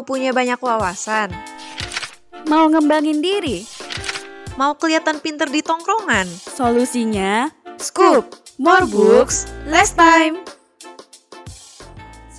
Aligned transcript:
Mau 0.00 0.08
punya 0.16 0.32
banyak 0.32 0.56
wawasan? 0.64 1.28
Mau 2.48 2.72
ngembangin 2.72 3.20
diri? 3.20 3.68
Mau 4.56 4.72
kelihatan 4.72 5.20
pinter 5.20 5.44
di 5.44 5.60
tongkrongan? 5.60 6.24
Solusinya 6.24 7.52
Scoop! 7.76 8.32
More 8.56 8.88
books, 8.88 9.44
less 9.68 9.92
time! 9.92 10.40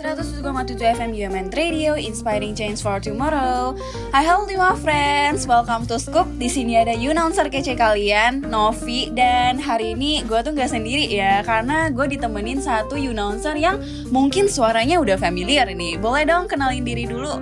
107,7 0.02 0.81
FM 0.97 1.13
UMN 1.13 1.54
Radio, 1.54 1.93
inspiring 1.93 2.57
change 2.57 2.81
for 2.81 2.97
tomorrow. 2.97 3.77
Hai 4.09 4.25
halo 4.25 4.49
lima 4.49 4.73
friends, 4.81 5.45
welcome 5.45 5.85
to 5.85 6.02
Scoop. 6.02 6.25
Di 6.41 6.49
sini 6.49 6.73
ada 6.73 6.97
announcer 6.97 7.45
kece 7.54 7.77
kalian, 7.77 8.41
Novi, 8.49 9.13
dan 9.13 9.61
hari 9.61 9.94
ini 9.94 10.25
gue 10.25 10.41
tuh 10.41 10.58
nggak 10.58 10.73
sendiri 10.73 11.05
ya, 11.05 11.45
karena 11.45 11.94
gue 11.94 12.17
ditemenin 12.17 12.58
satu 12.58 12.98
announcer 12.98 13.53
yang 13.53 13.77
mungkin 14.09 14.49
suaranya 14.49 14.98
udah 14.98 15.22
familiar 15.22 15.70
nih. 15.70 16.02
Boleh 16.02 16.25
dong 16.25 16.49
kenalin 16.49 16.81
diri 16.81 17.05
dulu. 17.05 17.38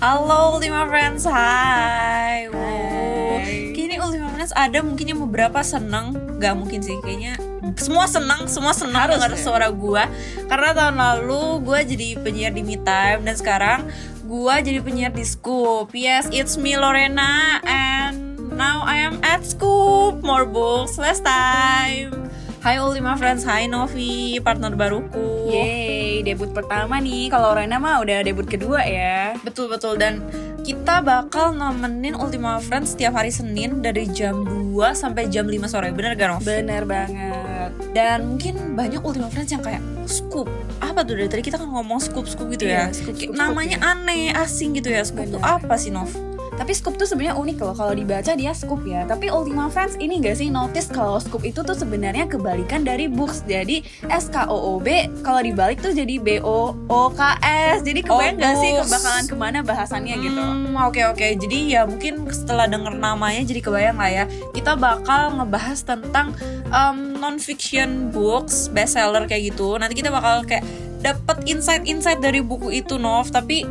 Halo 0.00 0.56
Ultima 0.56 0.88
Friends, 0.88 1.28
hai. 1.28 2.48
Hai. 2.48 3.76
Kini 3.76 4.00
Ultima 4.00 4.32
Friends 4.32 4.56
ada 4.56 4.80
mungkin 4.80 5.12
yang 5.12 5.20
beberapa 5.28 5.60
seneng, 5.60 6.16
gak 6.40 6.56
mungkin 6.56 6.80
sih 6.80 6.96
kayaknya 7.04 7.36
semua 7.76 8.08
senang, 8.08 8.48
semua 8.48 8.72
senang 8.72 9.10
Harus 9.10 9.20
dengar 9.20 9.32
ya. 9.34 9.40
suara 9.42 9.68
gue 9.68 10.02
Karena 10.48 10.70
tahun 10.72 10.96
lalu 10.96 11.42
gue 11.66 11.78
jadi 11.96 12.08
penyiar 12.22 12.52
di 12.56 12.62
Me 12.64 12.80
Time 12.80 13.26
dan 13.26 13.34
sekarang 13.36 13.80
gue 14.28 14.54
jadi 14.60 14.84
penyiar 14.84 15.12
di 15.16 15.24
Scoop. 15.24 15.96
Yes, 15.96 16.28
it's 16.28 16.60
me 16.60 16.76
Lorena 16.76 17.64
and 17.64 18.52
now 18.60 18.84
I 18.84 19.00
am 19.00 19.24
at 19.24 19.40
Scoop. 19.40 20.20
More 20.20 20.44
books, 20.44 21.00
less 21.00 21.24
time. 21.24 22.27
Hai 22.68 22.84
Ultima 22.84 23.16
Friends, 23.16 23.48
hai 23.48 23.64
Novi, 23.64 24.36
partner 24.44 24.76
baruku. 24.76 25.48
Yeay, 25.48 26.20
debut 26.20 26.52
pertama 26.52 27.00
nih. 27.00 27.32
Kalau 27.32 27.56
Rena 27.56 27.80
mah 27.80 27.96
udah 28.04 28.20
debut 28.20 28.44
kedua 28.44 28.84
ya. 28.84 29.32
Betul 29.40 29.72
betul 29.72 29.96
dan 29.96 30.20
kita 30.68 31.00
bakal 31.00 31.56
nemenin 31.56 32.12
Ultima 32.12 32.60
Friends 32.60 32.92
setiap 32.92 33.16
hari 33.16 33.32
Senin 33.32 33.80
dari 33.80 34.04
jam 34.12 34.44
2 34.44 34.76
sampai 34.92 35.32
jam 35.32 35.48
5 35.48 35.64
sore. 35.64 35.96
Bener 35.96 36.12
gak 36.12 36.28
Nov? 36.28 36.44
Bener 36.44 36.84
banget. 36.84 37.72
Dan 37.96 38.36
mungkin 38.36 38.76
banyak 38.76 39.00
Ultima 39.00 39.32
Friends 39.32 39.48
yang 39.48 39.64
kayak 39.64 39.80
scoop. 40.04 40.52
Apa 40.84 41.08
tuh 41.08 41.16
dari 41.16 41.32
tadi 41.32 41.48
kita 41.48 41.56
kan 41.56 41.72
ngomong 41.72 42.04
scoop 42.04 42.28
scoop 42.28 42.52
gitu 42.52 42.68
ya. 42.68 42.92
Iya, 42.92 43.00
scoop, 43.00 43.16
scoop, 43.16 43.32
namanya 43.32 43.80
scoop, 43.80 43.92
aneh, 43.96 44.28
asing 44.36 44.76
gitu 44.76 44.92
ya. 44.92 45.00
Scoop 45.08 45.24
tuh 45.32 45.40
Bener. 45.40 45.56
apa 45.56 45.74
sih 45.80 45.88
Nov? 45.88 46.27
Tapi 46.58 46.72
scoop 46.74 46.98
tuh 46.98 47.06
sebenarnya 47.06 47.38
unik 47.38 47.56
loh 47.62 47.74
kalau 47.78 47.94
dibaca 47.94 48.34
dia 48.34 48.50
scoop 48.50 48.82
ya. 48.82 49.06
Tapi 49.06 49.30
Ultima 49.30 49.70
Friends 49.70 49.94
ini 50.02 50.18
gak 50.18 50.42
sih 50.42 50.50
notice 50.50 50.90
kalau 50.90 51.22
scoop 51.22 51.46
itu 51.46 51.62
tuh 51.62 51.78
sebenarnya 51.78 52.26
kebalikan 52.26 52.82
dari 52.82 53.06
books. 53.06 53.46
Jadi 53.46 53.86
S 54.10 54.26
K 54.26 54.50
O 54.50 54.74
O 54.74 54.82
B 54.82 55.06
kalau 55.22 55.38
dibalik 55.38 55.78
tuh 55.78 55.94
jadi 55.94 56.18
B 56.18 56.42
O 56.42 56.74
O 56.74 57.02
K 57.14 57.38
S. 57.46 57.86
Jadi 57.86 58.02
kebayang 58.02 58.36
Oh, 58.38 58.42
gak 58.42 58.54
sih 58.58 58.70
kebakalan 58.74 59.24
ke 59.30 59.36
mana 59.38 59.58
bahasannya 59.62 60.16
gitu. 60.18 60.42
Hmm, 60.42 60.74
oke 60.74 61.00
oke. 61.14 61.26
Jadi 61.38 61.78
ya 61.78 61.86
mungkin 61.86 62.26
setelah 62.28 62.66
denger 62.66 62.98
namanya 62.98 63.46
jadi 63.46 63.60
kebayang 63.62 63.96
lah 63.96 64.10
ya. 64.10 64.24
Kita 64.50 64.74
bakal 64.74 65.38
ngebahas 65.38 65.78
tentang 65.86 66.34
um, 66.74 67.14
non-fiction 67.22 68.10
books, 68.10 68.66
bestseller 68.74 69.30
kayak 69.30 69.54
gitu. 69.54 69.78
Nanti 69.78 69.94
kita 69.94 70.10
bakal 70.10 70.42
kayak 70.42 70.66
dapat 70.98 71.46
insight-insight 71.46 72.18
dari 72.18 72.42
buku 72.42 72.74
itu, 72.74 72.98
Nov. 72.98 73.30
Tapi 73.30 73.62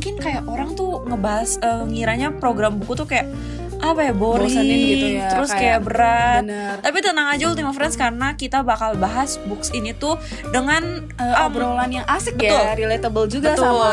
mungkin 0.00 0.16
kayak 0.16 0.48
orang 0.48 0.72
tuh 0.72 1.04
ngebahas 1.04 1.60
eh, 1.60 1.84
ngiranya 1.92 2.32
program 2.40 2.80
buku 2.80 2.96
tuh 2.96 3.04
kayak 3.04 3.28
apa 3.80 4.00
ya 4.02 4.12
boring 4.12 4.52
Bosenin 4.52 4.78
gitu 4.78 5.06
ya, 5.16 5.28
terus 5.28 5.50
kayak- 5.50 5.60
kayak, 5.60 5.80
berat 5.84 6.42
Bener. 6.44 6.72
tapi 6.80 6.98
tenang 7.00 7.28
aja 7.28 7.44
Ultima 7.48 7.72
Friends 7.72 7.96
karena 7.96 8.28
kita 8.34 8.60
bakal 8.60 8.94
bahas 8.94 9.40
books 9.44 9.72
ini 9.72 9.92
tuh 9.92 10.20
dengan 10.50 10.82
Eh, 11.20 11.24
um, 11.36 11.52
obrolan 11.52 11.92
yang 11.92 12.06
asik 12.08 12.40
betul. 12.40 12.48
ya, 12.48 12.72
relatable 12.72 13.28
juga 13.28 13.52
Betul. 13.52 13.64
sama 13.76 13.92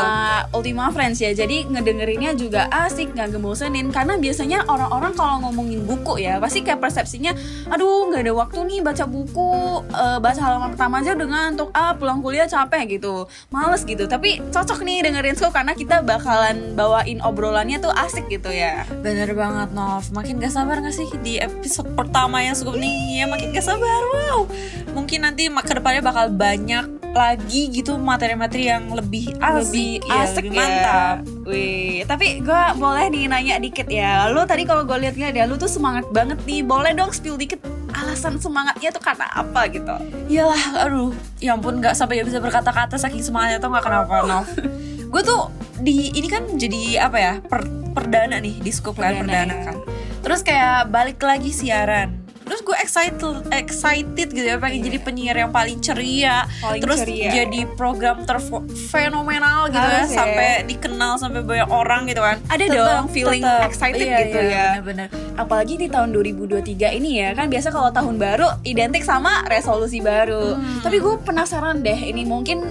Ultima 0.50 0.88
Friends 0.88 1.20
ya. 1.20 1.28
Jadi 1.30 1.68
ngedengerinnya 1.68 2.32
juga 2.32 2.64
asik, 2.72 3.12
nggak 3.12 3.36
ngebosenin. 3.36 3.92
Karena 3.92 4.16
biasanya 4.16 4.64
orang-orang 4.64 5.12
kalau 5.12 5.44
ngomongin 5.44 5.84
buku 5.84 6.16
ya, 6.18 6.40
pasti 6.40 6.64
kayak 6.64 6.80
persepsinya, 6.80 7.36
aduh 7.68 8.08
nggak 8.08 8.24
ada 8.24 8.32
waktu 8.32 8.58
nih 8.64 8.80
baca 8.80 9.04
buku, 9.04 9.52
eh, 9.88 10.18
baca 10.18 10.40
halaman 10.40 10.72
pertama 10.72 10.94
aja 10.98 11.12
udah 11.12 11.28
ngantuk, 11.28 11.68
ah 11.70 11.92
pulang 11.92 12.20
kuliah 12.20 12.48
capek 12.48 12.96
gitu, 12.96 13.28
males 13.48 13.84
gitu. 13.84 14.08
Tapi 14.08 14.40
cocok 14.48 14.80
nih 14.80 15.04
dengerin 15.04 15.36
Scoop 15.36 15.52
karena 15.52 15.76
kita 15.76 16.00
bakalan 16.00 16.72
bawain 16.72 17.20
obrolannya 17.20 17.76
tuh 17.76 17.92
asik 17.92 18.24
gitu 18.28 18.48
ya. 18.48 18.88
Bener 19.04 19.36
banget 19.36 19.68
Nov 19.78 20.10
Makin 20.10 20.42
gak 20.42 20.50
sabar 20.50 20.82
gak 20.82 20.90
sih 20.90 21.06
di 21.22 21.38
episode 21.38 21.94
pertama 21.94 22.42
yang 22.42 22.58
cukup 22.58 22.82
nih 22.82 23.22
Ya 23.22 23.30
makin 23.30 23.54
gak 23.54 23.62
sabar 23.62 24.02
Wow 24.10 24.50
Mungkin 24.90 25.22
nanti 25.22 25.46
ma- 25.46 25.62
ke 25.62 25.78
depannya 25.78 26.02
bakal 26.02 26.34
banyak 26.34 26.98
lagi 27.08 27.72
gitu 27.72 27.96
materi-materi 27.96 28.68
yang 28.68 28.92
lebih 28.92 29.32
asik 29.40 29.72
lebih 29.72 29.92
ya, 30.06 30.22
asik 30.22 30.44
lebih 30.44 30.52
ya. 30.52 30.60
mantap 30.60 31.16
Wih, 31.48 32.04
tapi 32.04 32.44
gue 32.44 32.62
boleh 32.76 33.08
nih 33.08 33.24
nanya 33.24 33.56
dikit 33.56 33.88
ya. 33.88 34.28
Lu 34.28 34.44
tadi 34.44 34.68
kalau 34.68 34.84
gue 34.84 34.92
lihat-lihat 35.08 35.32
ya, 35.32 35.48
lu 35.48 35.56
tuh 35.56 35.64
semangat 35.64 36.04
banget 36.12 36.36
nih. 36.44 36.60
Boleh 36.60 36.92
dong 36.92 37.08
spill 37.08 37.40
dikit 37.40 37.64
alasan 37.96 38.36
semangatnya 38.36 38.92
tuh 38.92 39.00
karena 39.00 39.24
apa 39.32 39.64
gitu? 39.72 39.96
Iyalah 40.28 40.84
aduh 40.84 41.10
Ya 41.40 41.56
ampun 41.56 41.80
gak 41.80 41.96
sampai 41.96 42.20
gak 42.20 42.28
bisa 42.28 42.38
berkata-kata 42.38 43.00
saking 43.00 43.24
semangatnya 43.24 43.58
tuh 43.58 43.72
gak 43.72 43.84
kenapa 43.88 44.14
Nov 44.28 44.46
Gue 45.12 45.22
tuh 45.24 45.48
di 45.80 46.12
ini 46.12 46.28
kan 46.28 46.44
jadi 46.60 47.08
apa 47.08 47.16
ya 47.16 47.32
per, 47.40 47.64
perdana 47.98 48.36
nih 48.38 48.56
di 48.56 48.70
scoop 48.70 48.94
Perdana, 48.94 49.18
perdana 49.20 49.52
ya. 49.52 49.64
kan 49.64 49.76
terus 50.18 50.40
kayak 50.40 50.86
balik 50.88 51.18
lagi 51.20 51.50
siaran 51.50 52.14
terus 52.40 52.64
gue 52.64 52.72
excited 52.78 53.20
excited 53.52 54.28
gitu 54.30 54.40
ya 54.42 54.56
pengen 54.56 54.80
Iya. 54.80 54.84
jadi 54.86 54.98
penyiar 55.02 55.36
yang 55.38 55.52
paling 55.52 55.78
ceria 55.78 56.48
Paling 56.58 56.80
terus 56.80 56.98
ceria. 56.98 57.28
jadi 57.34 57.60
program 57.70 58.24
terfenomenal 58.24 59.68
gitu 59.68 59.76
Harus 59.78 60.00
ya, 60.00 60.06
ya. 60.06 60.16
sampai 60.16 60.48
dikenal 60.64 61.12
sampai 61.14 61.40
banyak 61.42 61.68
orang 61.68 62.08
gitu 62.08 62.20
kan 62.20 62.40
Ada 62.46 62.64
Tetep- 62.64 62.78
dong 62.78 63.06
feeling 63.10 63.44
tetep. 63.44 63.68
excited 63.68 64.00
Iya, 64.02 64.18
gitu 64.22 64.38
iya, 64.38 64.48
ya. 64.48 64.64
bener-bener. 64.72 65.08
Apalagi 65.36 65.74
di 65.76 65.86
tahun 65.86 66.08
2023 66.10 66.88
ini 66.90 67.20
ya, 67.20 67.30
kan 67.32 67.46
biasa 67.46 67.68
kalau 67.68 67.92
tahun 67.92 68.16
baru 68.16 68.48
identik 68.64 69.04
sama 69.04 69.44
resolusi 69.46 70.00
baru. 70.00 70.56
Hmm. 70.56 70.80
Tapi 70.82 70.98
gue 70.98 71.14
penasaran 71.20 71.78
deh, 71.78 71.94
ini 71.96 72.24
mungkin 72.24 72.64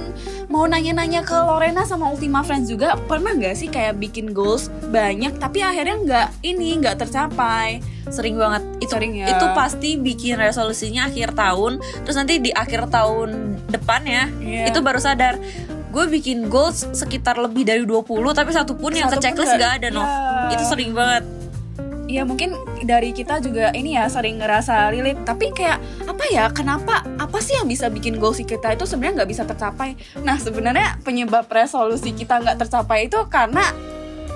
mau 0.47 0.63
nanya-nanya 0.63 1.21
ke 1.21 1.35
Lorena 1.35 1.83
sama 1.83 2.07
Ultima 2.07 2.39
Friends 2.39 2.67
juga, 2.67 2.95
pernah 3.01 3.31
nggak 3.31 3.53
sih 3.53 3.67
kayak 3.67 3.97
bikin 3.97 4.31
goals 4.31 4.71
banyak 4.87 5.35
tapi 5.35 5.59
akhirnya 5.59 5.95
nggak 5.99 6.27
ini 6.41 6.79
nggak 6.79 6.97
tercapai? 6.97 7.83
sering 8.07 8.39
banget 8.39 8.63
itu 8.79 8.87
Sering 8.87 9.13
ya. 9.13 9.27
itu 9.27 9.45
pasti 9.51 9.99
bikin 9.99 10.39
resolusinya 10.39 11.11
akhir 11.11 11.35
tahun 11.35 11.75
terus 12.01 12.15
nanti 12.15 12.39
di 12.39 12.55
akhir 12.55 12.87
tahun 12.87 13.59
depannya 13.67 14.31
Iya. 14.39 14.71
itu 14.71 14.79
baru 14.79 14.95
sadar 14.95 15.35
gue 15.87 16.05
bikin 16.09 16.47
goals 16.47 16.87
sekitar 16.93 17.35
lebih 17.35 17.67
dari 17.67 17.83
20 17.83 18.07
tapi 18.31 18.55
satu 18.55 18.79
pun 18.79 18.95
yang 18.95 19.11
Satu 19.11 19.19
ke 19.19 19.27
checklist 19.27 19.51
nggak- 19.51 19.59
gak 19.59 19.73
ada 19.83 19.87
Nov 19.91 20.07
Iya. 20.07 20.55
itu 20.55 20.63
sering 20.63 20.95
banget 20.95 21.23
Ya 22.07 22.23
mungkin 22.23 22.55
dari 22.87 23.11
kita 23.11 23.43
juga 23.43 23.75
ini 23.75 23.99
ya 23.99 24.07
sering 24.07 24.39
ngerasa 24.39 24.95
relate. 24.95 25.21
Tapi 25.27 25.51
kayak 25.51 25.77
apa 26.07 26.23
ya 26.31 26.47
kenapa 26.49 27.03
apa 27.19 27.37
sih 27.43 27.59
yang 27.59 27.67
bisa 27.67 27.91
bikin 27.91 28.15
goals 28.15 28.39
kita 28.39 28.73
itu 28.73 28.87
sebenarnya 28.87 29.23
nggak 29.23 29.31
bisa 29.31 29.43
tercapai? 29.43 29.99
Nah 30.23 30.39
sebenarnya 30.39 30.97
penyebab 31.03 31.45
resolusi 31.51 32.15
kita 32.15 32.39
nggak 32.39 32.63
tercapai 32.63 33.11
itu 33.11 33.19
karena 33.27 33.75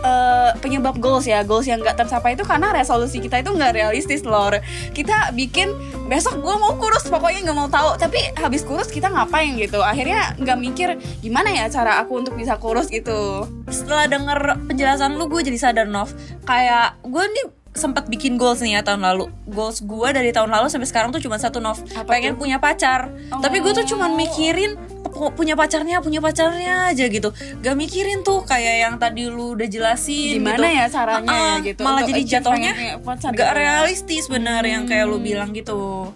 eh, 0.03 0.51
penyebab 0.59 0.99
goals 0.99 1.29
ya. 1.29 1.47
Goals 1.47 1.69
yang 1.69 1.79
nggak 1.79 1.95
tercapai 1.95 2.35
itu 2.35 2.43
karena 2.43 2.75
resolusi 2.75 3.23
kita 3.23 3.39
itu 3.39 3.55
nggak 3.55 3.71
realistis 3.71 4.27
lor. 4.27 4.59
Kita 4.91 5.31
bikin 5.31 5.71
besok 6.11 6.43
gue 6.43 6.55
mau 6.59 6.75
kurus 6.75 7.07
pokoknya 7.07 7.47
nggak 7.47 7.57
mau 7.57 7.69
tahu. 7.71 7.95
Tapi 7.95 8.35
habis 8.35 8.67
kurus 8.67 8.91
kita 8.91 9.07
ngapain 9.07 9.55
gitu? 9.55 9.79
Akhirnya 9.79 10.35
nggak 10.35 10.57
mikir 10.59 10.89
gimana 11.23 11.55
ya 11.55 11.71
cara 11.71 12.01
aku 12.03 12.19
untuk 12.19 12.35
bisa 12.35 12.59
kurus? 12.59 12.91
Gitu. 12.91 13.47
Setelah 13.71 14.11
denger 14.11 14.67
penjelasan 14.67 15.15
lu 15.15 15.31
gue 15.31 15.39
jadi 15.45 15.71
sadar 15.71 15.87
Nov. 15.87 16.11
Kayak 16.43 16.99
gue 17.05 17.23
nih 17.23 17.60
sempat 17.73 18.05
bikin 18.05 18.35
goals 18.35 18.59
nih 18.59 18.75
ya 18.75 18.81
tahun 18.81 18.99
lalu 19.01 19.25
goals 19.45 19.79
gue 19.79 20.09
dari 20.09 20.29
tahun 20.29 20.49
lalu 20.49 20.67
sampai 20.67 20.85
sekarang 20.85 21.09
tuh 21.09 21.19
cuma 21.19 21.35
satu 21.35 21.57
Nov 21.57 21.79
Apa 21.89 22.03
pengen 22.09 22.35
tuh? 22.35 22.39
punya 22.41 22.57
pacar 22.57 23.07
tapi 23.37 23.57
gue 23.57 23.71
tuh 23.73 23.87
cuman 23.87 24.11
Oh. 24.11 24.17
mikirin 24.17 24.75
pu- 25.05 25.31
punya 25.31 25.55
pacarnya 25.55 25.99
punya 25.99 26.19
pacarnya 26.19 26.87
aja 26.87 27.05
gitu 27.05 27.31
gak 27.57 27.73
mikirin 27.73 28.21
tuh 28.21 28.43
kayak 28.43 28.75
yang 28.81 28.95
tadi 28.97 29.25
lu 29.25 29.53
udah 29.53 29.65
jelasin 29.65 30.35
gimana 30.37 30.59
gitu. 30.61 30.67
ya 30.73 30.85
caranya 30.89 31.31
ya 31.31 31.53
gitu 31.61 31.81
malah 31.81 31.95
untuk 31.97 32.09
jadi 32.09 32.21
jatuhnya 32.29 32.71
gak 32.71 33.17
gitu 33.23 33.39
ya. 33.39 33.51
realistis 33.53 34.25
bener 34.27 34.63
yang 34.63 34.83
kayak 34.83 35.05
lu 35.05 35.15
Hmm. 35.15 35.25
bilang 35.25 35.49
gitu 35.51 36.11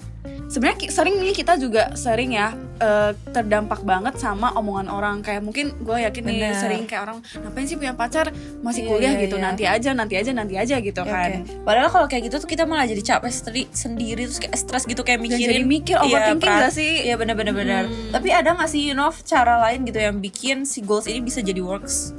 sebenarnya 0.47 0.87
sering 0.87 1.15
nih 1.17 1.33
kita 1.33 1.53
juga 1.55 1.93
sering 1.93 2.31
ya 2.31 2.51
eh, 2.77 3.11
terdampak 3.29 3.81
banget 3.81 4.15
sama 4.15 4.53
omongan 4.53 4.87
orang 4.87 5.15
kayak 5.19 5.41
mungkin 5.41 5.73
gue 5.77 5.97
yakin 5.99 6.23
nih 6.23 6.37
Bener. 6.39 6.55
sering 6.55 6.83
kayak 6.83 7.01
orang 7.03 7.17
ngapain 7.35 7.65
sih 7.65 7.75
punya 7.75 7.93
pacar 7.93 8.29
masih 8.61 8.81
Iya, 8.81 8.89
kuliah 8.89 9.11
iya, 9.11 9.23
gitu 9.23 9.35
iya. 9.35 9.43
nanti 9.43 9.63
aja 9.65 9.89
nanti 9.91 10.13
aja 10.15 10.31
nanti 10.31 10.55
aja 10.55 10.75
gitu 10.77 11.01
Ya, 11.01 11.07
kan 11.07 11.31
oke. 11.41 11.65
Padahal 11.65 11.89
kalau 11.89 12.07
kayak 12.07 12.23
gitu 12.25 12.35
tuh 12.37 12.47
kita 12.47 12.63
malah 12.63 12.85
jadi 12.85 13.01
capek 13.01 13.31
sendiri, 13.31 13.63
sendiri 13.69 14.21
terus 14.23 14.37
kayak 14.37 14.55
stres 14.55 14.83
gitu 14.83 15.01
kayak 15.01 15.17
mikirin. 15.19 15.49
jadi 15.51 15.63
mikir, 15.63 15.95
Iya, 15.95 16.05
overthinking 16.05 16.41
pra- 16.45 16.61
gak 16.61 16.73
sih? 16.73 16.91
Iya 17.03 17.15
benar-benar 17.15 17.53
benar. 17.53 17.83
Hmm. 17.85 18.11
Tapi 18.11 18.27
ada 18.29 18.49
nggak 18.53 18.69
sih 18.69 18.91
Nov 18.91 19.15
cara 19.23 19.57
lain 19.59 19.81
gitu 19.83 19.97
yang 19.97 20.17
bikin 20.17 20.63
si 20.63 20.79
goals 20.79 21.05
ini 21.05 21.19
bisa 21.19 21.39
jadi 21.39 21.59
works? 21.59 22.13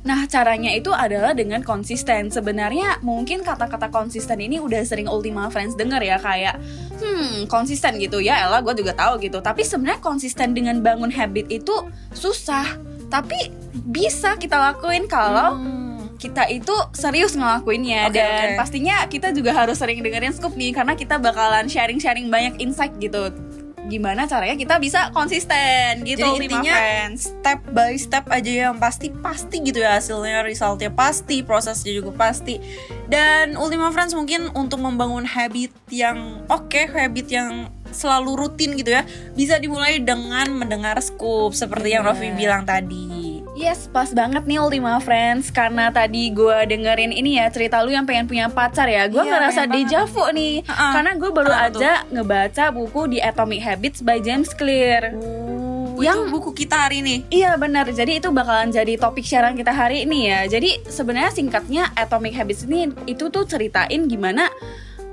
Nah, 0.00 0.24
caranya 0.24 0.72
itu 0.72 0.88
adalah 0.88 1.36
dengan 1.36 1.60
konsisten. 1.60 2.32
Sebenarnya 2.32 3.04
mungkin 3.04 3.44
kata-kata 3.44 3.92
konsisten 3.92 4.40
ini 4.40 4.56
udah 4.56 4.80
sering 4.80 5.04
Ultima 5.04 5.52
Friends 5.52 5.76
denger 5.76 6.00
ya 6.00 6.16
kayak 6.16 6.56
hmm, 6.96 7.44
konsisten 7.46 8.00
gitu 8.00 8.16
ya. 8.16 8.48
Ella 8.48 8.64
gue 8.64 8.72
juga 8.74 8.96
tahu 8.96 9.20
gitu. 9.20 9.38
Tapi 9.38 9.60
sebenarnya 9.60 10.00
konsisten 10.00 10.56
dengan 10.56 10.80
bangun 10.80 11.12
habit 11.12 11.48
itu 11.48 11.74
susah. 12.12 12.80
tapi 13.10 13.50
bisa 13.74 14.38
kita 14.38 14.54
lakuin 14.54 15.10
kalau 15.10 15.58
Hmm. 15.58 16.14
kita 16.14 16.46
itu 16.46 16.70
serius 16.94 17.34
ngelakuinnya 17.34 18.06
Oke, 18.06 18.14
dan 18.14 18.54
oke. 18.54 18.62
pastinya 18.62 19.02
kita 19.10 19.34
juga 19.34 19.50
harus 19.50 19.82
sering 19.82 19.98
dengerin 19.98 20.30
scoop 20.30 20.54
nih 20.54 20.70
karena 20.70 20.94
kita 20.94 21.18
bakalan 21.18 21.66
sharing-sharing 21.66 22.30
banyak 22.30 22.54
insight 22.62 22.94
gitu 23.02 23.34
gimana 23.88 24.28
caranya 24.28 24.58
kita 24.58 24.76
bisa 24.76 25.08
konsisten 25.14 26.04
gitu. 26.04 26.20
Jadi 26.20 26.50
intinya 26.50 26.74
friends. 26.74 27.32
step 27.32 27.60
by 27.72 27.92
step 27.96 28.24
aja 28.28 28.68
yang 28.68 28.76
pasti 28.76 29.08
pasti 29.08 29.62
gitu 29.64 29.80
ya 29.80 29.96
hasilnya 29.96 30.44
resultnya 30.44 30.92
pasti 30.92 31.40
prosesnya 31.40 31.94
juga 31.94 32.12
pasti. 32.12 32.60
Dan 33.08 33.56
Ultima 33.56 33.90
Friends 33.90 34.12
mungkin 34.12 34.52
untuk 34.52 34.82
membangun 34.82 35.24
habit 35.24 35.72
yang 35.88 36.44
oke 36.46 36.90
habit 36.90 37.26
yang 37.30 37.70
selalu 37.90 38.46
rutin 38.46 38.78
gitu 38.78 38.94
ya 38.94 39.02
bisa 39.34 39.58
dimulai 39.58 39.98
dengan 39.98 40.46
mendengar 40.54 40.98
scoop 41.02 41.54
seperti 41.54 41.98
yang 41.98 42.06
Rofi 42.06 42.30
Bener. 42.30 42.38
bilang 42.38 42.62
tadi 42.62 43.29
Yes, 43.60 43.92
pas 43.92 44.08
banget 44.08 44.48
nih 44.48 44.56
Ultima 44.56 44.96
Friends. 44.98 45.52
Karena 45.52 45.92
tadi 45.92 46.32
gue 46.32 46.56
dengerin 46.64 47.12
ini 47.12 47.36
ya 47.36 47.52
Cerita 47.52 47.84
lu 47.84 47.92
yang 47.92 48.08
pengen 48.08 48.24
punya 48.24 48.48
pacar 48.48 48.88
ya. 48.88 49.04
Gue 49.04 49.20
Iya, 49.20 49.36
ngerasa 49.36 49.68
deja 49.68 50.08
vu 50.08 50.24
nih. 50.32 50.64
Ha-ha. 50.64 50.96
Karena 50.96 51.12
gue 51.12 51.28
baru 51.28 51.52
Kenapa 51.52 51.68
aja 51.68 51.92
ngebaca 52.08 52.64
buku 52.72 53.00
di 53.06 53.18
Atomic 53.20 53.60
Habits 53.60 54.00
by 54.00 54.16
James 54.18 54.48
Clear. 54.50 55.12
Yang 56.00 56.00
Yang- 56.00 56.32
buku 56.32 56.50
kita 56.56 56.88
hari 56.88 57.04
ini? 57.04 57.28
Iya 57.28 57.60
benar, 57.60 57.84
jadi 57.84 58.16
itu 58.16 58.32
bakalan 58.32 58.72
jadi 58.72 58.96
topik 58.96 59.20
siaran 59.20 59.52
kita 59.52 59.68
hari 59.68 60.08
ini 60.08 60.32
ya. 60.32 60.48
Jadi 60.48 60.80
sebenarnya 60.88 61.28
singkatnya 61.28 61.92
Atomic 61.92 62.32
Habits 62.32 62.64
ini 62.64 62.88
itu 63.04 63.28
tuh 63.28 63.44
ceritain 63.44 64.08
gimana 64.08 64.48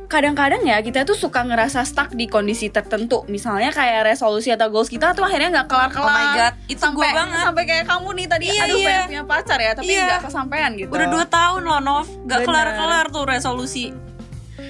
kadang-kadang 0.07 0.63
ya 0.63 0.80
kita 0.80 1.04
tuh 1.04 1.13
suka 1.13 1.44
ngerasa 1.44 1.83
stuck 1.83 2.12
di 2.12 2.25
kondisi 2.25 2.68
tertentu 2.68 3.27
misalnya 3.27 3.69
kayak 3.69 4.07
resolusi 4.07 4.50
atau 4.50 4.68
goals 4.68 4.88
kita 4.88 5.12
tuh 5.12 5.21
akhirnya 5.21 5.51
nggak 5.54 5.68
kelar-kelar 5.68 6.07
Oh 6.07 6.15
my 6.15 6.27
God, 6.33 6.54
itu 6.65 6.80
sampai 6.80 6.95
gua 7.06 7.18
banget. 7.18 7.44
sampai 7.44 7.63
kayak 7.65 7.86
kamu 7.86 8.09
nih 8.13 8.25
tadi 8.25 8.45
Iya, 8.48 8.62
aduh 8.63 8.77
iya. 8.77 8.88
pengen 8.88 9.04
punya 9.06 9.24
pacar 9.25 9.59
ya 9.59 9.71
tapi 9.74 9.88
Iya. 9.89 10.04
nggak 10.07 10.21
kesampaian 10.24 10.71
gitu 10.74 10.89
udah 10.89 11.07
dua 11.07 11.25
tahun 11.27 11.62
loh 11.62 11.80
Nov 11.80 12.06
gak 12.24 12.39
Bener. 12.39 12.45
kelar-kelar 12.45 13.06
tuh 13.09 13.24
resolusi 13.25 13.86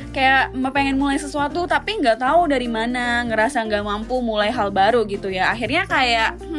kayak 0.10 0.50
mau 0.52 0.74
pengen 0.74 0.98
mulai 0.98 1.16
sesuatu 1.16 1.64
tapi 1.64 1.94
nggak 1.96 2.18
tahu 2.18 2.50
dari 2.50 2.66
mana 2.66 3.22
ngerasa 3.24 3.62
nggak 3.62 3.84
mampu 3.84 4.18
mulai 4.20 4.50
hal 4.50 4.74
baru 4.74 5.06
gitu 5.06 5.30
ya 5.30 5.54
akhirnya 5.54 5.86
kayak 5.86 6.42
hmm 6.42 6.57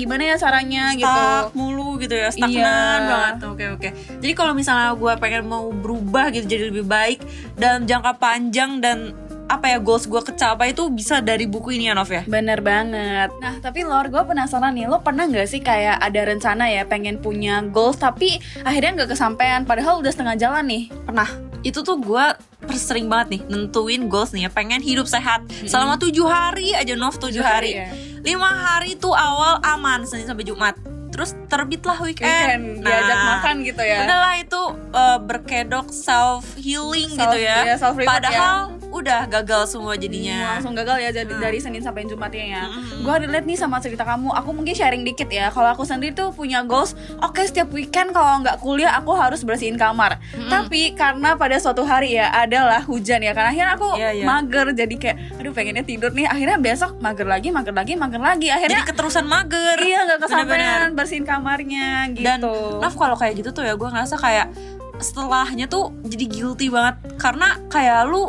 gimana 0.00 0.22
ya 0.24 0.36
caranya 0.36 0.84
gitu 0.92 1.04
stuck 1.06 1.52
mulu 1.52 1.96
gitu 1.96 2.14
ya 2.14 2.28
stagnan 2.28 2.56
Iya. 2.56 3.04
banget 3.06 3.34
oke 3.44 3.64
oke 3.76 3.88
jadi 4.18 4.32
kalau 4.32 4.52
misalnya 4.52 4.92
gue 4.92 5.12
pengen 5.16 5.44
mau 5.44 5.68
berubah 5.68 6.32
gitu 6.32 6.48
jadi 6.48 6.68
lebih 6.68 6.84
baik 6.84 7.20
dalam 7.54 7.84
jangka 7.84 8.16
panjang 8.16 8.80
dan 8.80 9.12
apa 9.46 9.66
ya 9.66 9.78
goals 9.78 10.06
gue 10.06 10.22
kecapai 10.22 10.70
itu 10.70 10.86
bisa 10.88 11.18
dari 11.18 11.42
buku 11.42 11.74
ini 11.74 11.90
ya 11.90 11.94
Nov 11.94 12.06
ya 12.06 12.22
Bener 12.22 12.62
banget. 12.62 13.34
Nah, 13.34 13.58
tapi 13.58 13.82
Lor, 13.82 14.06
gue 14.06 14.22
penasaran 14.22 14.70
nih, 14.70 14.86
lo 14.86 15.02
pernah 15.02 15.26
nggak 15.26 15.42
sih 15.42 15.58
kayak 15.58 15.98
ada 15.98 16.22
rencana 16.22 16.70
ya 16.70 16.86
pengen 16.86 17.18
punya 17.18 17.58
goals 17.66 17.98
tapi 17.98 18.38
akhirnya 18.62 19.02
nggak 19.02 19.10
kesampaian, 19.10 19.66
padahal 19.66 19.98
udah 19.98 20.12
setengah 20.14 20.38
jalan 20.38 20.70
nih? 20.70 20.84
Pernah? 21.02 21.26
itu 21.60 21.84
tuh 21.84 22.00
gue 22.00 22.24
sering 22.72 23.04
banget 23.04 23.36
nih 23.36 23.42
nentuin 23.46 24.08
goals 24.08 24.32
nih 24.32 24.48
ya 24.48 24.50
pengen 24.50 24.80
hidup 24.80 25.04
sehat 25.04 25.44
selama 25.68 26.00
tujuh 26.00 26.24
hari 26.24 26.72
aja 26.72 26.96
Nov 26.96 27.20
tujuh 27.20 27.44
hari 27.44 27.76
ya. 27.76 27.92
Lima 28.22 28.48
hari 28.48 28.94
tuh 28.94 29.12
awal 29.12 29.58
aman 29.62 30.04
Senin 30.04 30.24
sampai 30.24 30.44
Jumat 30.44 30.76
terus 31.10 31.34
terbitlah 31.46 31.98
weekend, 31.98 32.24
Weekend, 32.24 32.64
diajak 32.80 33.18
makan 33.18 33.54
gitu 33.60 33.82
ya. 33.82 33.98
udahlah 34.00 34.34
itu 34.38 34.62
uh, 34.94 35.18
berkedok 35.18 35.90
self 35.90 36.46
healing 36.56 37.10
Self- 37.10 37.34
gitu 37.34 37.38
ya, 37.40 37.56
iya, 37.62 37.74
self-reward 37.74 38.08
padahal 38.08 38.56
udah 38.90 39.26
gagal 39.28 39.68
semua 39.68 39.92
Hmm, 39.92 40.02
jadinya 40.02 40.36
langsung 40.50 40.72
gagal 40.72 40.98
ya 40.98 41.10
jadi 41.12 41.30
Hmm. 41.30 41.38
dari 41.40 41.58
Senin 41.58 41.78
sampai 41.78 42.06
Jumatnya 42.06 42.42
ya. 42.52 42.62
Mm-mm. 42.64 43.02
Gue 43.02 43.14
relate 43.20 43.46
nih 43.46 43.54
sama 43.54 43.78
cerita 43.78 44.02
kamu. 44.02 44.34
Aku 44.34 44.50
mungkin 44.50 44.72
sharing 44.72 45.06
dikit 45.06 45.30
ya. 45.30 45.46
Kalau 45.48 45.68
aku 45.68 45.86
sendiri 45.86 46.10
tuh 46.10 46.30
punya 46.30 46.62
goals. 46.62 46.98
Oke 47.20 47.42
setiap 47.44 47.70
weekend 47.70 48.10
kalau 48.10 48.42
nggak 48.42 48.58
kuliah 48.58 48.90
aku 48.92 49.14
harus 49.14 49.42
bersihin 49.42 49.78
kamar. 49.78 50.18
Tapi 50.44 50.90
karena 50.92 51.34
pada 51.34 51.54
suatu 51.56 51.82
hari 51.82 52.16
ya 52.16 52.34
adalah 52.34 52.82
hujan 52.82 53.20
ya. 53.20 53.30
Karena 53.30 53.50
akhirnya 53.50 53.70
aku 53.72 53.88
Iya, 53.94 54.10
iya. 54.12 54.24
mager 54.24 54.66
jadi 54.74 54.94
kayak 54.96 55.16
aduh 55.40 55.52
pengennya 55.56 55.84
tidur 55.88 56.12
nih. 56.12 56.28
Akhirnya 56.28 56.60
besok 56.60 57.00
mager 57.00 57.24
lagi, 57.24 57.48
mager 57.48 57.72
lagi, 57.72 57.96
mager 57.96 58.20
lagi. 58.20 58.48
Akhirnya 58.52 58.84
jadi 58.84 58.90
keterusan 58.92 59.24
mager 59.24 59.76
iya 59.80 59.98
nggak 60.04 60.20
kesampaian 60.28 60.88
bersihin 60.92 61.24
kamarnya 61.24 62.12
gitu. 62.12 62.24
dan 62.28 62.44
Naf 62.78 62.92
kalau 62.92 63.16
kayak 63.16 63.40
gitu 63.40 63.50
tuh 63.56 63.64
ya 63.64 63.72
gue 63.72 63.88
ngerasa 63.88 64.20
kayak 64.20 64.52
setelahnya 65.00 65.64
tuh 65.64 65.96
jadi 66.04 66.28
guilty 66.28 66.68
banget 66.68 67.00
karena 67.16 67.56
kayak 67.72 68.04
lu 68.04 68.28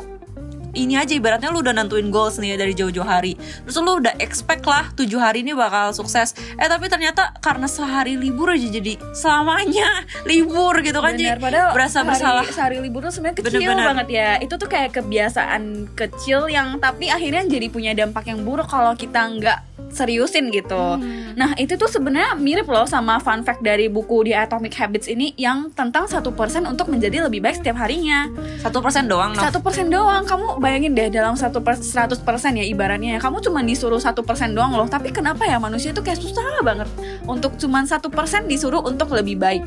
ini 0.74 0.96
aja 0.96 1.12
ibaratnya 1.12 1.52
lu 1.52 1.60
udah 1.60 1.76
nentuin 1.76 2.08
goals 2.08 2.40
nih 2.40 2.56
ya 2.56 2.58
dari 2.60 2.74
jauh-jauh 2.74 3.04
hari. 3.04 3.36
Terus 3.36 3.76
lu 3.78 4.00
udah 4.00 4.16
expect 4.18 4.64
lah 4.64 4.88
tujuh 4.96 5.20
hari 5.20 5.44
ini 5.44 5.52
bakal 5.52 5.92
sukses. 5.92 6.32
Eh 6.56 6.68
tapi 6.68 6.88
ternyata 6.88 7.36
karena 7.44 7.68
sehari 7.68 8.16
libur 8.16 8.52
aja 8.56 8.68
jadi 8.68 8.96
selamanya 9.12 10.06
libur 10.32 10.80
gitu 10.80 11.00
kan 11.04 11.14
Bener, 11.16 11.38
jadi 11.38 11.42
padahal 11.44 11.70
berasa 11.76 11.98
hari, 12.02 12.10
bersalah. 12.16 12.44
sehari 12.48 12.78
libur 12.80 13.02
tuh 13.04 13.14
sebenarnya 13.14 13.38
kecil 13.44 13.60
Bener-bener. 13.60 13.86
banget 13.92 14.08
ya. 14.12 14.30
Itu 14.40 14.54
tuh 14.56 14.70
kayak 14.72 14.96
kebiasaan 14.96 15.62
kecil 15.94 16.48
yang 16.48 16.80
tapi 16.80 17.12
akhirnya 17.12 17.44
jadi 17.48 17.68
punya 17.68 17.92
dampak 17.92 18.32
yang 18.32 18.42
buruk 18.48 18.72
kalau 18.72 18.96
kita 18.96 19.20
nggak 19.28 19.60
seriusin 19.92 20.48
gitu. 20.56 20.72
Hmm. 20.96 21.36
nah 21.36 21.52
itu 21.60 21.76
tuh 21.76 21.92
sebenarnya 21.92 22.40
mirip 22.40 22.64
loh 22.68 22.88
sama 22.88 23.20
fun 23.20 23.44
fact 23.44 23.60
dari 23.60 23.92
buku 23.92 24.24
di 24.24 24.32
Atomic 24.32 24.72
Habits 24.76 25.12
ini 25.12 25.36
yang 25.36 25.68
tentang 25.76 26.08
satu 26.08 26.32
persen 26.32 26.64
untuk 26.64 26.88
menjadi 26.88 27.28
lebih 27.28 27.44
baik 27.44 27.60
setiap 27.60 27.76
harinya. 27.76 28.32
Satu 28.64 28.80
persen 28.80 29.12
doang 29.12 29.36
satu 29.36 29.60
persen 29.60 29.92
doang. 29.92 30.24
Kamu 30.24 30.61
bayangin 30.62 30.94
deh 30.94 31.10
dalam 31.10 31.34
satu 31.34 31.58
seratus 31.82 32.22
persen 32.22 32.54
ya 32.54 32.64
ibaratnya 32.64 33.18
kamu 33.18 33.42
cuma 33.42 33.66
disuruh 33.66 33.98
satu 33.98 34.22
persen 34.22 34.54
doang 34.54 34.78
loh. 34.78 34.86
Tapi 34.86 35.10
kenapa 35.10 35.50
ya 35.50 35.58
manusia 35.58 35.90
tuh 35.90 36.06
kayak 36.06 36.22
susah 36.22 36.62
banget 36.62 36.88
untuk 37.26 37.58
cuma 37.58 37.82
satu 37.84 38.14
persen 38.14 38.46
disuruh 38.46 38.86
untuk 38.86 39.10
lebih 39.12 39.42
baik? 39.42 39.66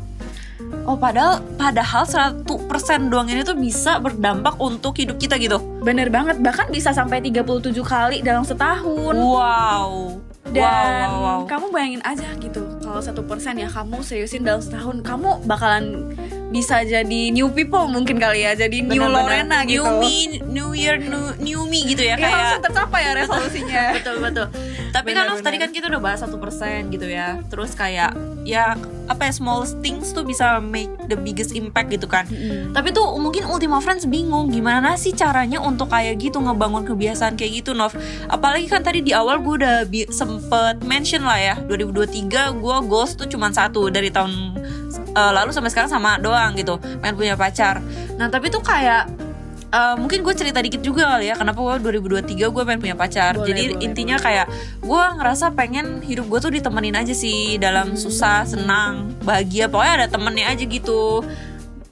Oh 0.87 0.95
padahal 0.95 1.43
padahal 1.59 2.07
satu 2.07 2.63
persen 2.71 3.11
doang 3.11 3.27
ini 3.27 3.43
tuh 3.43 3.59
bisa 3.59 3.99
berdampak 3.99 4.55
untuk 4.63 4.95
hidup 4.95 5.19
kita 5.19 5.35
gitu. 5.43 5.59
Bener 5.83 6.09
banget, 6.09 6.39
bahkan 6.39 6.71
bisa 6.71 6.95
sampai 6.95 7.19
37 7.19 7.75
kali 7.83 8.23
dalam 8.23 8.47
setahun. 8.47 9.15
wow 9.19 10.34
Dan 10.45 10.61
wow, 10.61 10.69
wow, 10.69 11.15
wow. 11.19 11.41
kamu 11.45 11.67
bayangin 11.69 12.03
aja 12.03 12.29
gitu, 12.37 12.63
kalau 12.79 13.01
satu 13.01 13.25
persen 13.25 13.57
ya 13.57 13.67
kamu 13.67 14.01
seriusin 14.01 14.45
dalam 14.45 14.61
setahun, 14.61 15.01
kamu 15.01 15.43
bakalan 15.43 16.13
bisa 16.49 16.85
jadi 16.85 17.21
new 17.29 17.51
people 17.51 17.87
mungkin 17.87 18.17
kali 18.17 18.45
ya, 18.45 18.55
jadi 18.55 18.79
new 18.81 19.03
Bener-bener. 19.03 19.43
Lorena 19.43 19.59
new 19.65 19.83
gitu. 19.83 19.99
me 19.99 20.17
new 20.47 20.71
year 20.71 20.95
new, 20.97 21.35
new 21.41 21.61
me 21.65 21.83
gitu 21.85 22.01
ya 22.01 22.15
Ya, 22.15 22.21
kayak 22.21 22.37
langsung 22.37 22.63
tercapai 22.63 23.01
ya 23.03 23.13
resolusinya. 23.17 23.83
betul 23.99 24.17
betul 24.21 24.47
tapi 24.95 25.11
kan 25.11 25.27
Nov, 25.27 25.43
Benar-benar. 25.43 25.43
tadi 25.43 25.57
kan 25.59 25.71
kita 25.73 25.87
udah 25.91 25.99
bahas 25.99 26.21
satu 26.23 26.37
persen 26.39 26.87
gitu 26.89 27.11
ya 27.11 27.43
terus 27.51 27.75
kayak 27.75 28.15
ya 28.45 28.77
apa 29.09 29.29
ya 29.29 29.33
small 29.37 29.65
things 29.85 30.13
tuh 30.13 30.25
bisa 30.25 30.61
make 30.61 30.89
the 31.09 31.17
biggest 31.17 31.53
impact 31.53 31.93
gitu 31.93 32.09
kan. 32.09 32.25
Mm-mm. 32.29 32.73
tapi 32.73 32.93
tuh 32.93 33.05
mungkin 33.21 33.45
Ultima 33.49 33.81
Friends 33.81 34.09
bingung 34.09 34.53
gimana 34.53 34.97
sih 34.97 35.13
caranya 35.13 35.61
untuk 35.61 35.93
kayak 35.93 36.21
gitu 36.21 36.41
ngebangun 36.41 36.85
kebiasaan 36.85 37.37
kayak 37.37 37.65
gitu 37.65 37.77
Nov? 37.77 37.93
Apalagi 38.29 38.69
kan 38.69 38.85
tadi 38.85 39.01
di 39.05 39.13
awal 39.13 39.41
gue 39.41 39.55
udah 39.61 39.77
sempet 40.13 40.81
mention 40.85 41.25
lah 41.25 41.41
ya 41.41 41.55
2023 41.69 42.61
gue 42.61 42.77
goals 42.89 43.17
tuh 43.17 43.29
cuma 43.29 43.53
satu 43.53 43.89
dari 43.89 44.09
tahun 44.09 44.57
eh, 45.17 45.33
lalu 45.33 45.53
sampai 45.53 45.73
sekarang 45.73 45.91
sama 45.93 46.17
doang 46.21 46.57
gitu 46.57 46.77
pengen 47.01 47.17
punya 47.17 47.35
pacar. 47.37 47.81
Nah 48.17 48.29
tapi 48.29 48.49
tuh 48.53 48.61
kayak 48.61 49.24
eh, 49.75 49.95
mungkin 49.99 50.23
gue 50.23 50.35
cerita 50.39 50.63
dikit 50.63 50.81
juga 50.81 51.19
kali 51.19 51.29
ya 51.29 51.35
kenapa 51.35 51.59
gue 51.59 51.99
2023 51.99 52.55
gue 52.55 52.63
pengen 52.63 52.81
punya 52.81 52.97
pacar. 52.97 53.35
Boleh, 53.35 53.47
jadi 53.51 53.63
boleh, 53.75 53.85
intinya 53.85 54.17
kayak 54.23 54.47
gue 54.79 55.03
ngerasa 55.19 55.51
pengen 55.59 55.99
hidup 56.01 56.31
gue 56.31 56.39
tuh 56.39 56.53
ditemenin 56.55 56.95
aja 56.95 57.15
sih 57.15 57.59
dalam 57.59 57.99
susah 57.99 58.47
senang 58.47 59.11
bahagia 59.27 59.67
pokoknya 59.67 59.95
ada 60.05 60.09
temennya 60.09 60.47
aja 60.55 60.65
gitu. 60.65 61.27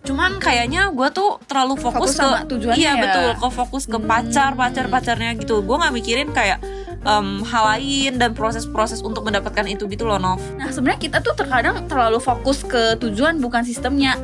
Cuman 0.03 0.43
kayaknya 0.43 0.91
gue 0.91 1.09
tuh 1.15 1.39
terlalu 1.47 1.79
fokus, 1.79 2.15
Fokus 2.15 2.19
sama 2.19 2.43
ke 2.43 2.59
tujuannya 2.59 2.79
iya 2.79 2.99
ya? 2.99 3.03
betul 3.07 3.29
ke 3.39 3.49
fokus 3.55 3.85
ke 3.87 3.99
pacar 4.03 4.51
pacar 4.59 4.87
pacarnya 4.91 5.31
gitu. 5.39 5.63
Gue 5.63 5.79
nggak 5.79 5.95
mikirin 5.95 6.29
kayak 6.35 6.59
em, 7.07 7.43
hal 7.47 7.65
lain 7.79 8.19
dan 8.19 8.35
proses-proses 8.35 8.99
untuk 9.03 9.23
mendapatkan 9.23 9.63
itu 9.71 9.87
gitu 9.87 10.03
loh 10.07 10.19
Nov. 10.19 10.43
Nah 10.59 10.75
sebenarnya 10.75 11.01
kita 11.07 11.19
tuh 11.23 11.39
terkadang 11.39 11.87
terlalu 11.87 12.19
fokus 12.19 12.67
ke 12.67 12.99
tujuan 12.99 13.39
bukan 13.39 13.63
sistemnya. 13.63 14.19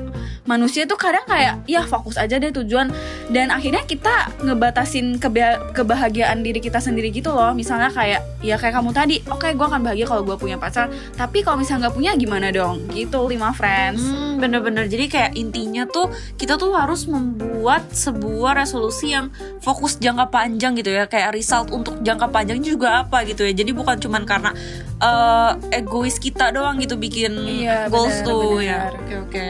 Manusia 0.48 0.82
tuh 0.82 0.96
kadang 0.96 1.22
kayak 1.22 1.60
ya 1.64 1.84
fokus 1.84 2.16
aja 2.16 2.34
deh 2.34 2.48
tujuan 2.50 2.88
dan 3.28 3.52
akhirnya 3.52 3.84
kita 3.84 4.32
ngebatasin 4.40 5.20
keba- 5.20 5.60
kebahagiaan 5.70 6.40
diri 6.40 6.58
kita 6.58 6.80
sendiri 6.80 7.12
gitu 7.12 7.28
loh. 7.28 7.52
Misalnya 7.52 7.92
kayak 7.92 8.24
ya 8.40 8.56
kayak 8.56 8.72
kamu 8.72 8.90
tadi, 8.90 9.16
oke 9.22 9.44
gue 9.46 9.66
akan 9.66 9.84
bahagia 9.84 10.06
kalau 10.06 10.24
gue 10.24 10.34
punya 10.34 10.56
pacar. 10.56 10.88
Tapi 11.12 11.42
kalau 11.42 11.60
misalnya 11.60 11.86
nggak 11.86 11.94
punya 11.94 12.16
gimana 12.16 12.48
dong? 12.48 12.88
Gitu 12.88 13.20
lima 13.28 13.52
friends. 13.52 14.00
Hmm, 14.00 14.40
bener-bener 14.40 14.88
jadi 14.88 15.04
kayak 15.06 15.32
intinya 15.34 15.84
tuh 15.84 16.08
kita 16.34 16.56
tuh 16.56 16.72
harus 16.72 17.04
membuat 17.04 17.84
sebuah 17.90 18.56
resolusi 18.56 19.12
yang 19.12 19.28
fokus 19.60 19.98
jangka 19.98 20.30
panjang 20.30 20.72
gitu 20.72 20.88
ya 20.88 21.04
kayak 21.04 21.34
result 21.34 21.68
untuk 21.68 22.00
jangka 22.00 22.30
panjang 22.30 22.56
juga 22.58 23.02
apa 23.02 23.20
gitu 23.22 23.42
ya 23.42 23.52
jadi 23.52 23.74
bukan 23.74 23.98
cuman 23.98 24.22
karena 24.22 24.54
eh, 24.96 25.50
egois 25.76 26.16
kita 26.16 26.48
doang 26.48 26.78
gitu 26.78 26.94
bikin 26.94 27.34
Iya, 27.36 27.86
goals 27.88 28.14
bener, 28.16 28.24
tuh 28.24 28.40
bener. 28.56 28.64
ya 28.64 28.78
oke 28.94 29.14
oke 29.20 29.48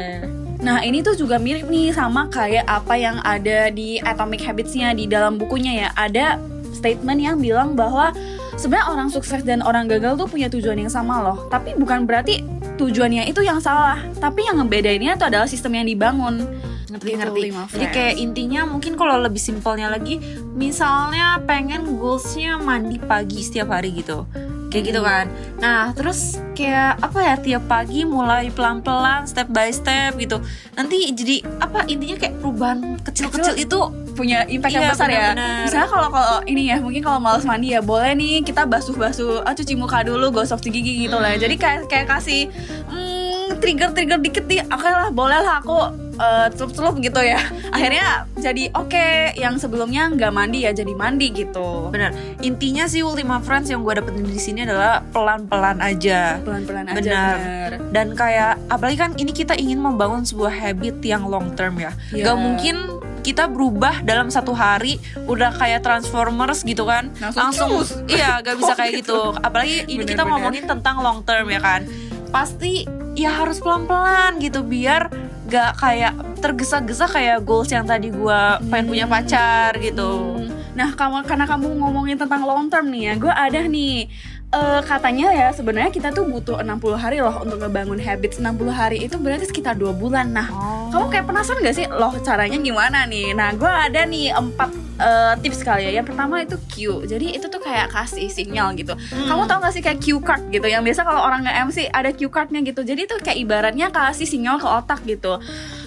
Nah 0.59 0.83
ini 0.83 1.01
tuh 1.07 1.15
juga 1.15 1.39
mirip 1.39 1.71
nih 1.71 1.95
sama 1.95 2.27
kayak 2.27 2.67
apa 2.67 2.95
yang 2.99 3.23
ada 3.23 3.71
di 3.71 4.03
Atomic 4.03 4.43
Habits-nya 4.43 4.95
di 4.95 5.07
dalam 5.07 5.39
bukunya 5.39 5.87
ya. 5.87 5.89
Ada 5.95 6.39
statement 6.75 7.21
yang 7.23 7.37
bilang 7.39 7.79
bahwa 7.79 8.11
sebenarnya 8.59 8.87
orang 8.91 9.09
sukses 9.11 9.47
dan 9.47 9.63
orang 9.63 9.87
gagal 9.87 10.19
tuh 10.19 10.27
punya 10.27 10.51
tujuan 10.51 10.79
yang 10.83 10.91
sama 10.91 11.23
loh. 11.23 11.47
Tapi 11.47 11.79
bukan 11.79 12.05
berarti 12.07 12.43
tujuannya 12.75 13.31
itu 13.31 13.43
yang 13.47 13.63
salah. 13.63 14.03
Tapi 14.19 14.51
yang 14.51 14.59
ngebedainnya 14.59 15.15
itu 15.15 15.25
adalah 15.27 15.47
sistem 15.47 15.79
yang 15.79 15.87
dibangun. 15.87 16.43
Ngerti 16.89 17.11
Gitu, 17.15 17.21
ngerti. 17.21 17.41
jadi 17.79 17.87
kayak 17.95 18.15
intinya 18.19 18.61
mungkin 18.67 18.99
kalau 18.99 19.21
lebih 19.23 19.39
simpelnya 19.39 19.93
lagi 19.93 20.19
misalnya 20.57 21.39
pengen 21.47 21.85
goalsnya 21.95 22.59
mandi 22.59 22.99
pagi 22.99 23.39
setiap 23.45 23.71
hari 23.71 23.93
gitu 24.03 24.27
kayak 24.69 24.85
gitu 24.93 25.01
kan 25.01 25.27
nah 25.59 25.91
terus 25.97 26.39
kayak 26.55 27.01
apa 27.01 27.19
ya 27.25 27.35
tiap 27.41 27.65
pagi 27.67 28.05
mulai 28.05 28.53
pelan 28.53 28.85
pelan 28.85 29.25
step 29.25 29.49
by 29.49 29.73
step 29.73 30.15
gitu 30.21 30.39
nanti 30.77 31.11
jadi 31.13 31.43
apa 31.59 31.89
intinya 31.89 32.17
kayak 32.21 32.35
perubahan 32.39 32.79
kecil-kecil 33.03 33.55
itu 33.57 33.79
punya 34.19 34.43
impact 34.51 34.75
yang 34.75 34.83
Iya, 34.83 34.93
besar 34.99 35.07
ya. 35.07 35.31
benar-benar. 35.31 35.63
Misalnya 35.63 35.89
kalau 35.95 36.09
kalau 36.11 36.39
ini 36.43 36.63
ya, 36.75 36.77
mungkin 36.83 37.03
kalau 37.07 37.23
males 37.23 37.47
mandi 37.47 37.71
ya 37.71 37.79
boleh 37.79 38.19
nih 38.19 38.43
kita 38.43 38.67
basuh-basuh, 38.67 39.47
ah, 39.47 39.55
cuci 39.55 39.79
muka 39.79 40.03
dulu, 40.03 40.35
gosok 40.35 40.59
gigi 40.67 41.07
gitu 41.07 41.15
lah. 41.15 41.39
Hmm. 41.39 41.43
Jadi 41.47 41.55
kayak 41.55 41.87
kayak 41.87 42.07
kasih 42.11 42.51
hmm, 42.91 43.18
trigger-trigger 43.59 44.19
dikit 44.19 44.45
nih, 44.45 44.63
oke 44.65 44.83
lah, 44.85 45.09
boleh 45.09 45.39
lah 45.39 45.59
aku 45.59 45.79
eh, 46.15 46.47
celup-celup 46.53 46.99
gitu 46.99 47.21
ya. 47.21 47.39
Akhirnya 47.69 48.07
jadi 48.35 48.71
oke, 48.73 49.07
yang 49.35 49.55
sebelumnya 49.55 50.09
nggak 50.09 50.31
mandi 50.31 50.59
ya 50.61 50.73
jadi 50.73 50.91
mandi 50.91 51.31
gitu. 51.33 51.89
benar 51.89 52.11
intinya 52.41 52.85
sih 52.85 53.01
Ultima 53.01 53.39
Friends 53.39 53.67
yang 53.67 53.81
gue 53.81 53.93
dapetin 53.93 54.23
di 54.23 54.37
sini 54.37 54.63
adalah 54.63 55.03
pelan 55.05 55.45
pelan 55.45 55.79
aja 55.79 56.39
Pelan-pelan 56.41 56.87
aja. 56.87 56.97
Benar. 56.97 57.35
bener. 57.37 57.71
dan 57.91 58.07
kayak 58.13 58.53
apalagi 58.69 58.97
kan 58.97 59.11
ini 59.15 59.33
kita 59.33 59.55
ingin 59.55 59.79
membangun 59.79 60.23
sebuah 60.23 60.51
habit 60.51 60.99
yang 61.03 61.25
long 61.25 61.53
term 61.53 61.77
ya 61.77 61.91
Iya. 62.11 62.25
Gak 62.25 62.37
mungkin 62.37 62.77
kita 63.21 63.45
berubah 63.47 64.01
dalam 64.03 64.29
satu 64.29 64.53
hari 64.53 64.97
udah 65.25 65.51
kayak 65.53 65.83
Transformers 65.83 66.63
gitu 66.63 66.85
kan 66.85 67.11
Langsung 67.19 67.51
cus. 67.75 67.89
iya 68.07 68.39
gak 68.39 68.57
bisa 68.57 68.73
Oh, 68.73 68.77
kayak 68.77 68.93
gitu. 68.97 69.19
gitu 69.19 69.21
apalagi 69.37 69.77
ini 69.85 70.03
kita 70.03 70.23
Bener-bener. 70.23 70.31
ngomongin 70.31 70.65
tentang 70.65 70.97
long 70.99 71.21
term 71.23 71.47
ya 71.47 71.59
kan 71.59 71.83
pasti 72.29 72.85
ya 73.19 73.35
harus 73.35 73.59
pelan 73.59 73.91
pelan 73.91 74.39
gitu 74.39 74.63
biar 74.63 75.11
gak 75.51 75.81
kayak 75.83 76.15
tergesa-gesa 76.39 77.11
kayak 77.11 77.43
goals 77.43 77.67
yang 77.75 77.83
tadi 77.83 78.15
gua 78.15 78.63
pengen 78.71 78.87
punya 78.95 79.07
pacar 79.11 79.75
gitu 79.83 80.39
Hmm. 80.49 80.55
Nah, 80.79 80.95
kamu 80.95 81.27
karena 81.27 81.43
kamu 81.43 81.75
ngomongin 81.75 82.15
tentang 82.15 82.47
long 82.47 82.71
term 82.71 82.87
nih 82.95 83.11
ya, 83.11 83.15
gue 83.19 83.35
ada 83.35 83.61
nih 83.67 84.07
eh, 84.49 84.81
katanya 84.81 85.29
ya 85.29 85.49
sebenarnya 85.53 85.93
kita 85.93 86.09
tuh 86.09 86.25
butuh 86.25 86.57
60 86.59 86.97
hari 86.97 87.21
loh 87.21 87.37
untuk 87.39 87.61
ngebangun 87.61 88.01
habits 88.01 88.41
60 88.41 88.49
hari 88.71 89.05
itu 89.05 89.17
berarti 89.17 89.45
sekitar 89.45 89.77
dua 89.77 89.93
bulan. 89.93 90.33
Nah, 90.33 90.49
Oh. 90.49 90.89
kamu 90.89 91.05
kayak 91.11 91.27
penasaran 91.27 91.61
gak 91.61 91.77
sih 91.77 91.85
loh 91.85 92.17
caranya 92.19 92.57
gimana 92.57 93.05
nih? 93.05 93.37
Nah, 93.37 93.53
gue 93.53 93.69
ada 93.69 94.03
nih 94.03 94.33
empat 94.33 94.71
eh, 94.99 95.35
tips 95.39 95.63
kali 95.63 95.87
ya. 95.87 96.01
Yang 96.01 96.11
pertama 96.11 96.43
itu 96.43 96.57
cue. 96.67 97.07
Jadi 97.07 97.37
itu 97.37 97.47
tuh 97.47 97.61
kayak 97.61 97.93
kasih 97.93 98.27
sinyal 98.27 98.75
gitu. 98.75 98.97
Hmm. 98.97 99.29
Kamu 99.29 99.45
tau 99.45 99.61
gak 99.61 99.71
sih 99.71 99.79
kayak 99.79 100.01
cue 100.01 100.19
card 100.19 100.49
gitu? 100.49 100.65
Yang 100.65 100.83
biasa 100.91 101.01
kalau 101.05 101.23
orang 101.23 101.45
nge-MC 101.45 101.87
ada 101.87 102.11
cue 102.11 102.27
cardnya 102.27 102.65
gitu. 102.65 102.81
Jadi 102.83 103.07
itu 103.07 103.15
kayak 103.21 103.39
ibaratnya 103.39 103.93
kasih 103.93 104.27
sinyal 104.27 104.57
ke 104.57 104.67
otak 104.67 105.05
gitu. 105.05 105.39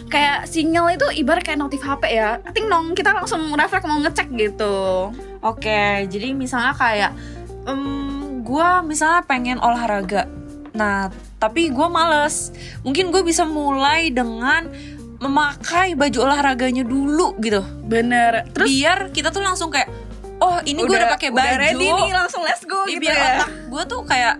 Kayak 0.08 0.46
sinyal 0.46 0.96
itu 0.96 1.08
ibarat 1.18 1.42
kayak 1.42 1.60
notif 1.60 1.82
HP 1.82 2.08
ya. 2.08 2.40
Ting 2.54 2.70
nong, 2.70 2.94
kita 2.94 3.12
langsung 3.12 3.42
refleks 3.52 3.84
mau 3.84 4.00
ngecek 4.00 4.28
gitu. 4.32 5.12
Oke, 5.42 6.06
jadi 6.08 6.32
misalnya 6.32 6.72
kayak 6.72 7.12
em, 7.68 8.21
gua 8.52 8.84
misalnya 8.84 9.24
pengen 9.24 9.58
olahraga. 9.58 10.28
Nah, 10.76 11.08
tapi 11.38 11.72
gua 11.72 11.88
males. 11.88 12.52
Mungkin 12.84 13.10
gue 13.10 13.24
bisa 13.24 13.48
mulai 13.48 14.12
dengan 14.12 14.68
memakai 15.18 15.94
baju 15.94 16.18
olahraganya 16.26 16.84
dulu 16.84 17.38
gitu. 17.40 17.62
Bener. 17.86 18.44
Terus 18.52 18.68
Biar 18.68 19.00
kita 19.10 19.30
tuh 19.30 19.40
langsung 19.40 19.70
kayak, 19.70 19.88
oh 20.42 20.58
ini 20.64 20.82
gue 20.82 20.92
udah 20.92 21.14
pakai 21.14 21.30
baju. 21.30 21.46
udah 21.46 21.62
ready 21.62 21.88
nih 21.88 22.10
langsung 22.12 22.42
let's 22.42 22.66
go 22.66 22.82
Iya, 22.84 22.98
gitu 22.98 23.02
biar 23.06 23.14
ya. 23.14 23.24
otak 23.38 23.50
gue 23.70 23.84
tuh 23.86 24.02
kayak 24.04 24.36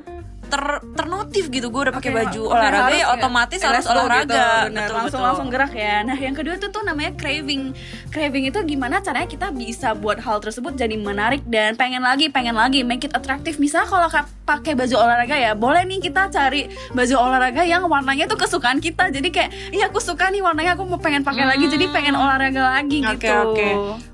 ter 0.52 0.64
ternotif 0.92 1.48
gitu. 1.48 1.68
Gue 1.68 1.88
udah 1.88 1.96
pakai 1.96 2.12
Oke, 2.12 2.18
baju 2.20 2.42
oke, 2.44 2.52
olahraga 2.52 2.84
harus 2.86 3.00
ya 3.00 3.08
otomatis 3.10 3.60
harus 3.60 3.86
go 3.86 3.92
olahraga. 3.96 4.20
gitu, 4.20 4.36
bener. 4.36 4.68
Betul, 4.82 4.94
langsung 4.94 5.08
betul. 5.08 5.22
langsung 5.24 5.48
gerak 5.48 5.74
ya. 5.74 5.96
Nah 6.04 6.18
yang 6.18 6.36
kedua 6.36 6.56
tuh 6.58 6.70
tuh 6.70 6.84
namanya 6.84 7.12
craving. 7.16 7.64
Craving 8.10 8.44
itu 8.46 8.60
gimana 8.68 9.00
caranya 9.00 9.26
kita 9.26 9.48
bisa 9.50 9.94
buat 9.94 10.20
hal 10.20 10.38
tersebut 10.38 10.76
jadi 10.76 10.94
menarik 10.94 11.42
dan 11.46 11.74
pengen 11.74 12.02
lagi 12.02 12.28
pengen 12.28 12.54
lagi. 12.54 12.84
Make 12.84 13.06
it 13.06 13.14
attractive. 13.14 13.56
Misalnya 13.56 13.88
kalau 13.88 14.08
ka- 14.08 14.28
pakai 14.44 14.76
baju 14.76 14.96
olahraga 14.98 15.34
ya 15.34 15.56
boleh 15.56 15.82
nih 15.82 16.00
kita 16.02 16.28
cari 16.28 16.62
baju 16.92 17.16
olahraga 17.18 17.64
yang 17.64 17.86
warnanya 17.86 18.28
tuh 18.28 18.36
kesukaan 18.36 18.78
kita. 18.78 19.08
Jadi 19.08 19.30
kayak 19.30 19.50
iya 19.72 19.88
aku 19.88 19.98
suka 19.98 20.28
nih 20.28 20.42
warnanya 20.42 20.76
aku 20.76 20.84
mau 20.84 21.00
pengen 21.00 21.22
pakai 21.22 21.48
lagi 21.48 21.66
jadi 21.66 21.88
pengen 21.90 22.14
olahraga 22.14 22.60
lagi 22.74 23.00
Hmm. 23.00 23.12
Oke, 23.12 23.24
gitu. 23.24 23.38
oke. 23.48 23.70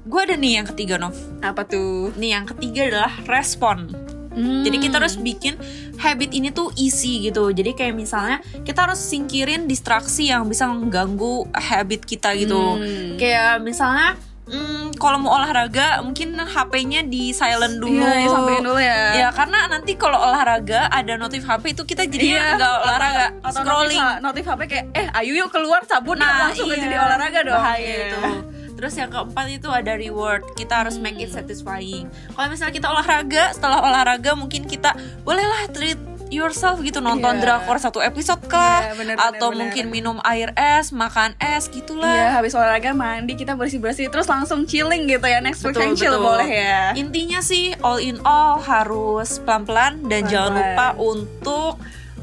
gue 0.06 0.22
ada 0.22 0.36
nih 0.36 0.52
yang 0.54 0.68
ketiga 0.68 0.96
Nov. 0.96 1.18
Apa 1.42 1.64
tuh? 1.64 2.14
Nih 2.14 2.32
yang 2.32 2.46
ketiga 2.46 2.82
adalah 2.86 3.14
respon 3.26 3.90
Hmm. 4.38 4.62
Jadi 4.62 4.78
kita 4.80 5.02
harus 5.02 5.18
bikin 5.18 5.58
habit 5.98 6.30
ini 6.30 6.54
tuh 6.54 6.70
easy 6.76 7.26
gitu. 7.26 7.50
Jadi 7.50 7.74
kayak 7.74 7.98
misalnya 7.98 8.38
kita 8.62 8.86
harus 8.86 9.02
singkirin 9.02 9.66
distraksi 9.66 10.30
yang 10.30 10.46
bisa 10.46 10.70
mengganggu 10.70 11.50
habit 11.52 12.06
kita 12.06 12.38
gitu. 12.38 12.78
Hmm. 12.78 13.18
Kayak 13.18 13.60
misalnya 13.60 14.14
hmm, 14.46 14.94
kalau 14.96 15.18
mau 15.18 15.36
olahraga 15.36 16.00
mungkin 16.00 16.38
HP-nya 16.38 17.02
di 17.04 17.34
silent 17.34 17.78
dulu. 17.78 18.00
Iya, 18.00 18.30
sampein 18.30 18.62
dulu 18.62 18.78
ya. 18.78 19.02
Ya 19.18 19.28
karena 19.30 19.66
nanti 19.68 19.94
kalau 19.94 20.18
olahraga 20.18 20.86
ada 20.88 21.18
notif 21.18 21.42
HP 21.42 21.74
itu 21.74 21.84
kita 21.84 22.06
jadi 22.06 22.38
Iya. 22.38 22.46
nggak 22.56 22.74
olahraga, 22.80 23.26
Atau 23.42 23.62
scrolling. 23.62 23.98
notif, 23.98 24.22
notif 24.22 24.44
HP 24.46 24.62
kayak 24.68 24.86
eh 24.94 25.08
ayo 25.18 25.32
yuk 25.36 25.50
keluar 25.50 25.82
cabut 25.84 26.14
yuk 26.14 26.24
Nah, 26.24 26.48
langsung 26.48 26.70
iya. 26.70 26.78
jadi 26.80 26.96
olahraga 26.96 27.40
dong 27.42 27.58
Bahaya 27.58 27.82
Iya. 27.84 28.32
Terus 28.78 28.94
yang 28.94 29.10
keempat 29.10 29.46
itu 29.52 29.68
ada 29.68 29.92
reward. 29.92 30.46
Kita 30.54 30.80
harus 30.80 30.96
make 30.96 31.18
it 31.18 31.28
satisfying. 31.28 32.06
Kalau 32.30 32.48
misalnya 32.48 32.72
kita 32.72 32.88
olahraga, 32.88 33.50
setelah 33.52 33.82
olahraga 33.82 34.32
mungkin 34.34 34.64
kita 34.64 34.94
bolehlah 35.22 35.66
treat 35.68 35.98
yourself 36.28 36.78
gitu 36.80 37.00
nonton 37.00 37.40
Iya. 37.40 37.56
drakor 37.58 37.80
satu 37.80 37.98
episode 37.98 38.44
kah 38.46 38.84
Iya, 38.84 38.94
bener, 38.94 39.16
atau 39.16 39.48
bener, 39.48 39.60
mungkin 39.64 39.86
bener. 39.86 39.96
minum 39.96 40.18
air 40.22 40.52
es, 40.54 40.92
makan 40.92 41.32
es 41.38 41.66
gitulah. 41.68 42.36
habis 42.36 42.52
olahraga 42.52 42.92
mandi 42.92 43.34
kita 43.34 43.56
bersih-bersih 43.56 44.08
terus 44.08 44.28
langsung 44.28 44.68
chilling 44.68 45.08
gitu 45.08 45.24
ya. 45.24 45.40
Next 45.40 45.64
Betul, 45.64 45.88
weekend 45.88 45.96
chill 45.96 46.14
betul. 46.14 46.28
boleh 46.28 46.50
ya. 46.52 46.92
Intinya 46.94 47.40
sih 47.40 47.72
all 47.80 47.98
in 47.98 48.20
all 48.22 48.60
harus 48.60 49.40
pelan-pelan 49.40 50.04
dan 50.06 50.28
jangan 50.28 50.52
Pelan-pelan. 50.52 50.68
lupa 50.68 50.88
untuk 51.00 51.74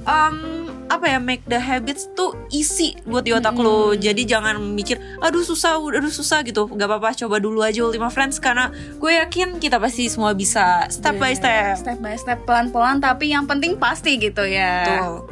um, 0.04 0.36
apa 0.84 1.06
ya 1.06 1.18
make 1.18 1.40
the 1.44 1.56
habits 1.56 2.06
tuh 2.12 2.36
easy 2.48 2.92
buat 3.02 3.22
di 3.22 3.32
otak 3.32 3.52
Hmm. 3.52 3.64
lo. 3.64 3.78
Jadi 3.92 4.22
jangan 4.22 4.60
mikir 4.60 5.00
aduh 5.18 5.40
susah, 5.40 5.76
aduh 5.76 6.08
susah 6.08 6.42
gitu. 6.42 6.68
Gak 6.68 6.84
apa-apa 6.84 7.16
coba 7.16 7.36
dulu 7.38 7.60
aja 7.60 7.80
Ultima 7.80 8.08
Friends 8.08 8.36
karena 8.36 8.68
gue 8.94 9.12
yakin 9.14 9.56
kita 9.56 9.76
pasti 9.76 10.06
semua 10.06 10.32
bisa 10.32 10.84
step 10.88 11.16
by 11.16 11.32
Iya, 11.32 11.38
step. 11.38 11.74
Step 11.80 11.98
by 11.98 12.14
step 12.14 12.38
pelan-pelan 12.44 12.98
tapi 12.98 13.30
yang 13.30 13.44
penting 13.44 13.74
pasti 13.74 14.16
gitu 14.16 14.44
ya. 14.44 14.84
Tuh. 14.86 15.24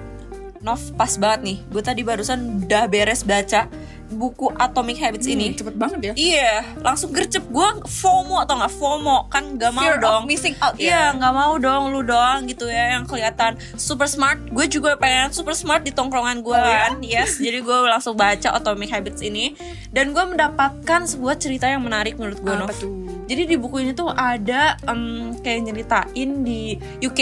Nov 0.60 0.78
pas 0.94 1.10
banget 1.16 1.40
nih. 1.42 1.58
Gue 1.68 1.82
tadi 1.82 2.00
barusan 2.00 2.62
udah 2.62 2.86
beres 2.86 3.22
baca 3.22 3.66
buku 4.12 4.52
Atomic 4.52 4.96
Habits 4.96 5.24
Hmm, 5.24 5.34
ini. 5.34 5.46
cepet 5.52 5.74
banget 5.74 6.00
ya. 6.02 6.12
Iya, 6.14 6.52
langsung 6.78 7.10
gercep 7.10 7.42
gue 7.42 7.68
FOMO 7.82 8.38
atau 8.38 8.54
nggak 8.54 8.72
FOMO 8.72 9.26
kan 9.26 9.56
gak 9.56 9.72
mau 9.72 9.82
Fear 9.82 9.96
of 9.96 10.02
dong. 10.02 10.22
missing 10.24 10.54
out 10.58 10.76
Iya, 10.76 10.90
ya. 11.10 11.16
nggak 11.16 11.32
mau 11.32 11.54
dong 11.56 11.90
lu 11.90 12.00
doang 12.02 12.44
gitu 12.44 12.66
ya 12.66 12.92
yang 12.92 13.02
kelihatan 13.02 13.56
super 13.74 14.04
smart. 14.04 14.38
Gue 14.46 14.66
juga 14.66 14.94
pengen 14.94 15.30
super 15.30 15.52
smart 15.52 15.80
di 15.80 15.90
tongkrongan 15.90 16.40
gue 16.40 16.52
Oh, 16.52 16.62
ya? 16.62 16.88
kan. 16.88 17.00
Yes, 17.00 17.36
jadi 17.36 17.58
gue 17.58 17.76
langsung 17.84 18.14
baca 18.14 18.52
Atomic 18.52 18.88
Habits 18.88 19.20
ini 19.20 19.56
dan 19.88 20.10
gue 20.10 20.24
mendapatkan 20.26 21.00
sebuah 21.04 21.34
cerita 21.36 21.64
yang 21.64 21.80
menarik 21.80 22.14
menurut 22.14 22.38
gue. 22.38 22.52
Apa 22.52 22.68
Nov. 22.68 22.76
tuh? 22.76 22.92
Jadi 23.24 23.42
di 23.44 23.56
buku 23.56 23.80
ini 23.80 23.92
tuh 23.92 24.08
ada 24.08 24.76
em, 24.84 25.32
kayak 25.36 25.60
nyeritain 25.64 26.02
di 26.42 26.76
UK 27.00 27.20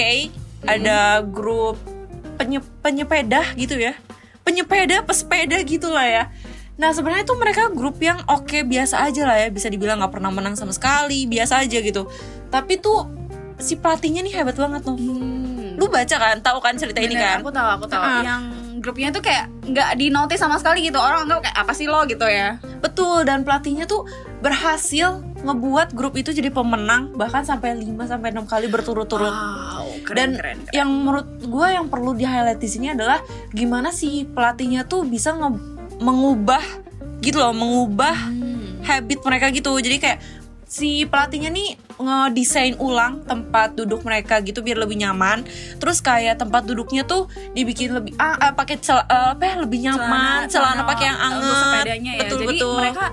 Hmm. 0.61 0.68
ada 0.68 0.99
grup 1.23 1.80
penye- 2.37 2.61
penyepeda 2.78 3.54
gitu 3.54 3.76
ya. 3.76 3.97
Penyepeda, 4.40 5.00
pesepeda 5.02 5.56
gitu 5.62 5.88
lah 5.88 6.04
ya. 6.04 6.25
Nah 6.80 6.90
sebenarnya 6.96 7.28
tuh 7.28 7.37
mereka 7.37 7.68
grup 7.68 8.00
yang 8.00 8.16
oke 8.25 8.64
biasa 8.64 9.04
aja 9.04 9.28
lah 9.28 9.37
ya 9.37 9.52
bisa 9.52 9.68
dibilang 9.68 10.00
nggak 10.00 10.16
pernah 10.16 10.32
menang 10.32 10.56
sama 10.56 10.72
sekali 10.72 11.28
biasa 11.28 11.60
aja 11.60 11.78
gitu. 11.84 12.08
Tapi 12.49 12.80
tuh 12.80 13.04
si 13.60 13.76
pelatihnya 13.76 14.25
nih 14.25 14.40
hebat 14.40 14.56
banget 14.56 14.80
tuh. 14.80 14.96
Hmm. 14.96 15.76
Lu 15.76 15.92
baca 15.92 16.16
kan, 16.16 16.40
tahu 16.40 16.58
kan 16.64 16.80
cerita 16.80 17.04
ini 17.04 17.12
Bener, 17.16 17.25
kan? 17.25 17.38
Aku 17.44 17.52
tahu, 17.52 17.68
aku 17.76 17.87
tahu. 17.88 18.00
Ah. 18.00 18.25
Yang 18.25 18.42
grupnya 18.80 19.12
tuh 19.12 19.20
kayak 19.20 19.52
nggak 19.68 19.90
di 20.00 20.08
notice 20.08 20.40
sama 20.40 20.56
sekali 20.56 20.88
gitu. 20.88 20.96
Orang 20.96 21.28
anggap 21.28 21.44
kayak 21.44 21.56
apa 21.60 21.72
sih 21.76 21.84
lo 21.84 22.00
gitu 22.08 22.25
ya. 22.25 22.56
Betul 22.80 23.28
dan 23.28 23.44
pelatihnya 23.44 23.84
tuh 23.84 24.08
berhasil 24.40 25.20
ngebuat 25.40 25.92
grup 25.92 26.16
itu 26.16 26.32
jadi 26.32 26.49
pemenang 26.49 27.12
bahkan 27.16 27.44
sampai 27.44 27.76
5 27.76 28.08
sampai 28.08 28.32
6 28.32 28.44
kali 28.49 28.66
berturut-turut. 28.72 29.32
Wow, 29.32 29.88
keren, 30.04 30.16
dan 30.16 30.30
keren, 30.37 30.58
keren. 30.64 30.72
yang 30.72 30.88
menurut 30.88 31.28
gue 31.44 31.66
yang 31.68 31.88
perlu 31.92 32.16
di 32.16 32.25
highlight 32.25 32.60
di 32.60 32.68
sini 32.68 32.92
adalah 32.92 33.20
gimana 33.52 33.92
si 33.92 34.25
pelatihnya 34.25 34.84
tuh 34.84 35.04
bisa 35.04 35.32
nge- 35.37 35.79
mengubah 36.00 36.64
gitu 37.21 37.37
loh 37.38 37.52
mengubah 37.52 38.16
Hmm. 38.16 38.80
habit 38.83 39.21
mereka 39.21 39.52
gitu 39.52 39.76
jadi 39.76 39.97
kayak 40.00 40.19
si 40.64 41.02
pelatihnya 41.04 41.50
nih 41.50 41.75
ngedesain 41.99 42.78
ulang 42.78 43.26
tempat 43.26 43.75
duduk 43.75 44.07
mereka 44.07 44.38
gitu 44.38 44.62
biar 44.62 44.78
lebih 44.78 44.97
nyaman 44.97 45.42
terus 45.76 45.99
kayak 45.99 46.38
tempat 46.38 46.62
duduknya 46.62 47.02
tuh 47.02 47.26
dibikin 47.52 47.90
lebih 47.90 48.14
ah, 48.16 48.38
ah, 48.38 48.52
pakai 48.54 48.78
cel 48.78 49.02
eh, 49.02 49.35
apa 49.35 49.42
ya 49.42 49.54
lebih 49.61 49.85
nyaman 49.85 50.47
celana, 50.47 50.87
pakai 50.87 51.11
yang 51.11 51.19
anget 51.19 51.57
sepedanya 51.59 52.12
ya. 52.14 52.21
betul 52.23 52.38
Jadi 52.38 52.49
betul 52.54 52.75
mereka 52.78 53.04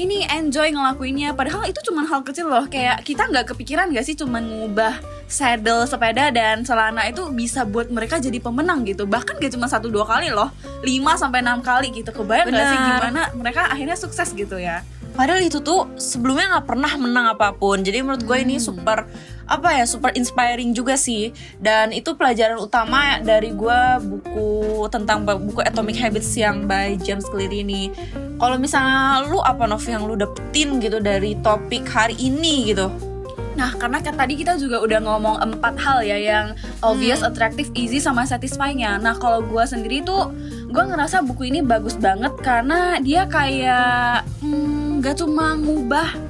ini 0.00 0.24
enjoy 0.24 0.72
ngelakuinnya. 0.72 1.36
Padahal 1.36 1.68
itu 1.68 1.80
cuma 1.84 2.08
hal 2.08 2.24
kecil 2.24 2.48
loh. 2.48 2.64
Kayak 2.64 3.04
kita 3.04 3.28
nggak 3.28 3.52
kepikiran 3.52 3.92
gak 3.92 4.06
sih 4.08 4.16
cuma 4.16 4.40
ngubah 4.40 4.96
saddle 5.28 5.84
sepeda 5.84 6.32
dan 6.32 6.64
celana 6.64 7.04
itu 7.06 7.28
bisa 7.30 7.68
buat 7.68 7.92
mereka 7.92 8.16
jadi 8.16 8.40
pemenang 8.40 8.88
gitu. 8.88 9.04
Bahkan 9.04 9.36
gak 9.36 9.52
cuma 9.52 9.68
satu 9.68 9.92
dua 9.92 10.08
kali 10.08 10.32
loh. 10.32 10.48
5 10.80 11.20
sampai 11.20 11.44
enam 11.44 11.60
kali 11.60 11.92
gitu. 11.92 12.10
Kebayang 12.16 12.48
gak 12.48 12.66
sih 12.72 12.78
gimana 12.80 13.22
mereka 13.36 13.68
akhirnya 13.68 13.96
sukses 14.00 14.32
gitu 14.32 14.56
ya? 14.56 14.80
Padahal 15.10 15.42
itu 15.42 15.58
tuh 15.60 15.90
sebelumnya 15.98 16.56
nggak 16.56 16.66
pernah 16.70 16.92
menang 16.96 17.26
apa 17.34 17.52
pun. 17.52 17.82
Jadi 17.82 18.00
menurut 18.00 18.22
gue 18.24 18.38
ini 18.40 18.62
super 18.62 19.04
apa 19.50 19.74
ya 19.74 19.84
super 19.84 20.14
inspiring 20.14 20.70
juga 20.70 20.94
sih. 20.94 21.34
Dan 21.58 21.90
itu 21.90 22.14
pelajaran 22.14 22.62
utama 22.62 23.18
dari 23.18 23.50
gue 23.50 23.80
buku 24.06 24.86
tentang 24.94 25.26
buku 25.26 25.60
Atomic 25.66 25.98
Habits 25.98 26.30
yang 26.38 26.70
by 26.70 26.94
James 27.02 27.26
Clear 27.26 27.50
ini. 27.50 27.90
Kalau 28.38 28.56
misalnya 28.56 29.26
lu 29.26 29.42
apa 29.42 29.66
Nov 29.66 29.82
yang 29.84 30.06
lu 30.06 30.14
dapetin 30.14 30.78
gitu 30.78 31.02
dari 31.02 31.34
topik 31.42 31.84
hari 31.90 32.14
ini 32.16 32.70
gitu? 32.72 32.88
Nah, 33.58 33.76
karena 33.76 34.00
kan 34.00 34.16
tadi 34.16 34.40
kita 34.40 34.56
juga 34.56 34.80
udah 34.80 35.04
ngomong 35.04 35.36
empat 35.42 35.74
hal 35.82 36.00
ya 36.00 36.16
yang 36.16 36.56
obvious, 36.80 37.20
attractive, 37.20 37.68
easy, 37.76 38.00
sama 38.00 38.24
satisfying-nya. 38.24 38.96
Nah, 38.96 39.18
kalau 39.20 39.44
gue 39.44 39.64
sendiri 39.68 40.00
tuh, 40.00 40.32
gue 40.70 40.80
ngerasa 40.80 41.20
buku 41.26 41.52
ini 41.52 41.60
bagus 41.60 41.98
banget 41.98 42.32
karena 42.40 42.96
dia 43.02 43.28
kayak 43.28 44.24
hmm, 44.40 45.04
gak 45.04 45.20
cuma 45.20 45.58
ngubah 45.58 46.29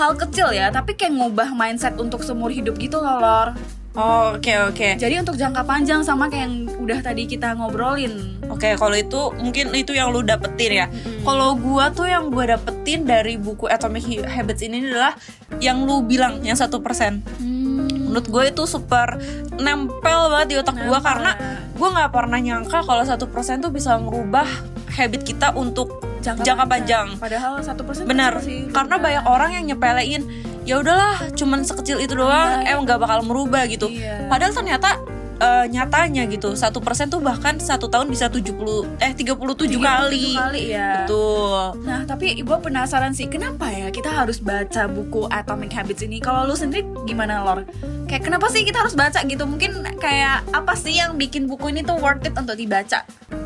hal 0.00 0.16
kecil 0.16 0.48
ya, 0.56 0.72
tapi 0.72 0.96
kayak 0.96 1.12
ngubah 1.12 1.52
mindset 1.52 2.00
untuk 2.00 2.24
seumur 2.24 2.48
hidup 2.48 2.80
gitu 2.80 2.96
loh, 2.96 3.20
Lor. 3.20 3.48
Oh, 3.90 4.38
oke 4.38 4.70
oke. 4.70 5.02
Jadi 5.02 5.18
untuk 5.18 5.34
jangka 5.34 5.66
panjang 5.66 6.00
sama 6.06 6.30
kayak 6.30 6.46
yang 6.46 6.54
udah 6.78 7.02
tadi 7.02 7.26
kita 7.26 7.58
ngobrolin. 7.58 8.38
Oke, 8.46 8.78
kalau 8.78 8.94
itu 8.94 9.34
mungkin 9.42 9.74
itu 9.74 9.92
yang 9.92 10.14
lu 10.14 10.22
dapetin 10.22 10.72
ya. 10.72 10.86
Kalau 11.26 11.58
gua 11.58 11.90
tuh 11.90 12.06
yang 12.06 12.30
gua 12.30 12.54
dapetin 12.54 13.02
dari 13.02 13.34
buku 13.34 13.66
Atomic 13.66 14.22
Habits 14.22 14.62
ini 14.62 14.86
adalah 14.88 15.18
yang 15.58 15.82
lu 15.84 16.06
bilang 16.06 16.38
yang 16.46 16.54
satu 16.54 16.78
persen. 16.78 17.20
Hmm, 17.42 18.14
Menurut 18.14 18.26
gue 18.30 18.44
itu 18.54 18.62
super 18.66 19.18
nempel 19.58 20.20
banget 20.34 20.48
di 20.50 20.56
otak 20.62 20.78
gua 20.86 21.02
Nempel. 21.02 21.06
karena 21.10 21.30
gue 21.74 21.88
nggak 21.90 22.10
pernah 22.14 22.38
nyangka 22.42 22.78
kalau 22.86 23.02
satu 23.02 23.26
persen 23.30 23.58
tuh 23.58 23.74
bisa 23.74 23.98
merubah 23.98 24.46
habit 24.94 25.22
kita 25.26 25.50
untuk 25.54 25.98
jangka, 26.20 26.64
panjang. 26.64 27.06
Padahal 27.16 27.58
satu 27.60 27.82
persen 27.82 28.04
Benar, 28.04 28.38
kecil 28.38 28.46
sih, 28.46 28.60
karena 28.68 28.94
benar. 28.94 29.04
banyak 29.04 29.24
orang 29.26 29.50
yang 29.52 29.64
nyepelein 29.66 30.22
ya 30.60 30.76
udahlah 30.76 31.16
cuman 31.32 31.64
sekecil 31.64 31.98
itu 31.98 32.12
doang 32.12 32.60
Iya. 32.60 32.76
emang 32.76 32.84
nggak 32.84 33.00
bakal 33.00 33.24
merubah 33.24 33.64
gitu 33.64 33.88
Iya. 33.88 34.28
padahal 34.28 34.52
ternyata 34.52 35.00
eh, 35.40 35.64
nyatanya 35.66 36.28
gitu 36.28 36.52
satu 36.52 36.78
persen 36.78 37.08
tuh 37.08 37.16
bahkan 37.18 37.56
satu 37.56 37.88
tahun 37.88 38.06
bisa 38.06 38.28
70 38.28 38.84
eh 39.00 39.08
37 39.10 39.80
kali 39.80 40.36
kali 40.36 40.62
ya. 40.68 41.02
betul 41.02 41.80
Nah, 41.80 42.04
tapi 42.04 42.36
gue 42.36 42.58
penasaran 42.60 43.10
sih, 43.10 43.24
kenapa 43.24 43.66
ya 43.66 43.88
kita 43.88 44.12
harus 44.12 44.36
baca 44.36 44.84
buku 44.84 45.24
Atomic 45.26 45.72
Habits 45.72 46.04
ini? 46.04 46.20
Kalau 46.20 46.44
lu 46.44 46.52
sendiri 46.52 46.84
gimana, 47.02 47.40
Lor? 47.40 47.64
Kayak 48.04 48.28
kenapa 48.28 48.52
sih 48.52 48.62
kita 48.62 48.84
harus 48.84 48.92
baca 48.92 49.16
gitu? 49.24 49.42
Mungkin 49.42 49.80
kayak 49.96 50.44
apa 50.52 50.76
sih 50.76 50.92
yang 50.94 51.16
bikin 51.16 51.48
buku 51.48 51.72
ini 51.72 51.80
tuh 51.80 51.96
worth 51.96 52.20
it 52.22 52.36
untuk 52.36 52.54
dibaca? 52.54 53.00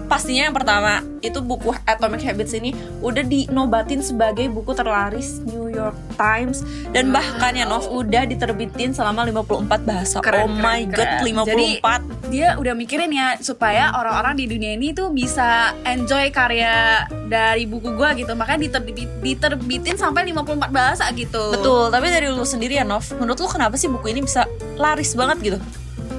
Pastinya 0.06 0.48
yang 0.50 0.56
pertama 0.56 1.00
itu 1.24 1.40
buku 1.40 1.72
Atomic 1.88 2.20
Habits 2.20 2.52
ini 2.52 2.76
udah 3.00 3.24
dinobatin 3.24 4.04
sebagai 4.04 4.46
buku 4.52 4.76
terlaris 4.76 5.40
New 5.48 5.72
York 5.72 5.96
Times 6.20 6.60
dan 6.92 7.08
bahkan 7.08 7.56
ya 7.56 7.64
Nov 7.64 7.88
udah 7.88 8.28
diterbitin 8.28 8.92
selama 8.92 9.24
54 9.24 9.88
bahasa 9.88 10.16
Keren, 10.20 10.46
oh 10.46 10.48
my 10.52 10.84
keren, 10.88 10.92
god 10.92 11.10
keren. 11.24 12.04
54 12.28 12.32
Dia 12.32 12.48
udah 12.60 12.74
mikirin 12.76 13.10
ya 13.14 13.38
supaya 13.40 13.92
orang-orang 13.94 14.34
di 14.36 14.44
dunia 14.48 14.76
ini 14.76 14.92
tuh 14.92 15.12
bisa 15.12 15.72
enjoy 15.86 16.28
karya 16.34 17.04
dari 17.28 17.64
buku 17.68 17.94
gue 17.94 18.08
gitu. 18.24 18.32
Makanya 18.34 18.68
diterbit, 18.68 19.08
diterbitin 19.22 19.96
sampai 19.96 20.28
54 20.28 20.72
bahasa 20.72 21.08
gitu. 21.14 21.52
betul 21.54 21.88
tapi 21.88 22.10
dari 22.10 22.28
lu 22.28 22.44
sendiri 22.44 22.80
ya 22.80 22.84
Nov 22.84 23.06
menurut 23.16 23.38
lu 23.38 23.48
kenapa 23.48 23.78
sih 23.78 23.88
buku 23.88 24.12
ini 24.12 24.24
bisa 24.24 24.44
laris 24.76 25.14
banget 25.14 25.38
gitu 25.40 25.58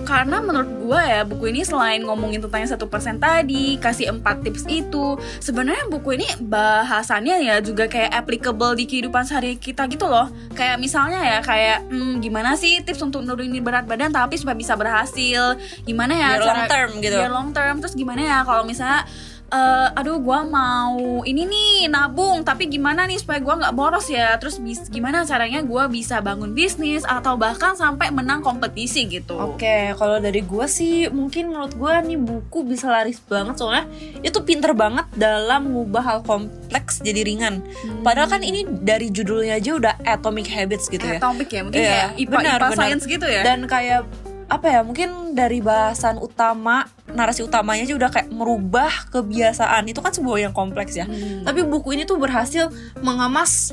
karena 0.06 0.38
menurut 0.40 0.70
gue 0.86 1.02
ya 1.02 1.22
buku 1.26 1.50
ini 1.50 1.66
selain 1.66 2.06
ngomongin 2.06 2.40
tentang 2.40 2.62
yang 2.62 2.72
satu 2.72 2.86
persen 2.86 3.18
tadi 3.18 3.82
kasih 3.82 4.14
empat 4.14 4.46
tips 4.46 4.70
itu 4.70 5.18
sebenarnya 5.42 5.90
buku 5.90 6.22
ini 6.22 6.28
bahasannya 6.40 7.42
ya 7.42 7.58
juga 7.60 7.90
kayak 7.90 8.14
applicable 8.14 8.78
di 8.78 8.86
kehidupan 8.86 9.26
sehari 9.26 9.58
kita 9.58 9.90
gitu 9.90 10.06
loh. 10.06 10.30
Kayak 10.54 10.78
misalnya 10.78 11.20
ya 11.20 11.40
kayak 11.42 11.90
hmm, 11.90 12.22
gimana 12.22 12.54
sih 12.54 12.86
tips 12.86 13.02
untuk 13.02 13.26
nurunin 13.26 13.66
berat 13.66 13.90
badan 13.90 14.14
tapi 14.14 14.38
supaya 14.38 14.54
bisa 14.54 14.78
berhasil? 14.78 15.58
Gimana 15.84 16.14
ya 16.14 16.30
Biar 16.38 16.46
long 16.46 16.64
term 16.70 16.90
gitu. 17.02 17.18
biar 17.18 17.32
long 17.34 17.50
term? 17.52 17.76
Terus 17.82 17.94
gimana 17.98 18.22
ya 18.22 18.38
kalau 18.46 18.64
misalnya 18.64 19.04
eh, 19.48 19.88
aduh 19.94 20.18
gua 20.18 20.42
mau 20.42 20.98
ini 21.22 21.44
nih 21.44 21.64
nabung 21.88 22.42
tapi 22.42 22.66
gimana 22.66 23.04
nih 23.04 23.18
supaya 23.18 23.38
gua 23.38 23.56
nggak 23.58 23.74
boros 23.74 24.08
ya 24.08 24.36
terus 24.36 24.58
bis- 24.58 24.88
gimana 24.88 25.22
caranya 25.22 25.62
gua 25.62 25.86
bisa 25.88 26.20
bangun 26.20 26.52
bisnis 26.52 27.02
atau 27.04 27.36
bahkan 27.36 27.74
sampai 27.74 28.10
menang 28.10 28.40
kompetisi 28.40 29.06
gitu 29.06 29.38
Oke, 29.38 29.94
kalau 29.94 30.18
dari 30.18 30.42
gue 30.42 30.66
sih 30.66 30.94
mungkin 31.08 31.50
menurut 31.50 31.74
gue 31.74 31.94
nih 32.04 32.18
buku 32.18 32.66
bisa 32.66 32.88
laris 32.88 33.18
banget 33.20 33.56
soalnya 33.56 33.86
itu 34.20 34.38
pinter 34.42 34.72
banget 34.72 35.06
dalam 35.14 35.66
mengubah 35.66 36.02
hal 36.02 36.20
kompleks 36.22 37.00
jadi 37.00 37.22
ringan. 37.22 37.62
Padahal 38.02 38.30
kan 38.30 38.42
ini 38.42 38.64
dari 38.66 39.08
judulnya 39.08 39.56
aja 39.56 39.72
udah 39.74 39.94
Atomic 40.04 40.48
Habits 40.48 40.88
gitu 40.88 41.04
ya. 41.04 41.18
topik 41.18 41.50
ya 41.50 41.62
mungkin 41.62 41.78
Iya, 41.78 41.90
kayak 41.90 42.10
IPA 42.18 42.32
benar, 42.34 42.44
IPA 42.52 42.66
benar. 42.66 42.78
science 42.78 43.04
gitu 43.06 43.26
ya 43.26 43.42
Dan 43.44 43.60
kayak 43.66 44.02
apa 44.46 44.68
ya 44.68 44.82
mungkin 44.82 45.10
dari 45.32 45.58
bahasan 45.58 46.18
utama 46.18 46.86
narasi 47.16 47.42
utamanya 47.42 47.84
aja 47.84 47.96
udah 47.96 48.10
kayak 48.10 48.28
merubah 48.30 48.92
kebiasaan 49.10 49.84
itu 49.86 49.98
kan 49.98 50.12
sebuah 50.12 50.38
yang 50.42 50.54
kompleks 50.54 50.94
ya 50.94 51.06
Hmm. 51.06 51.42
tapi 51.44 51.64
buku 51.64 51.92
ini 51.92 52.04
tuh 52.04 52.16
berhasil 52.16 52.68
mengemas 53.00 53.72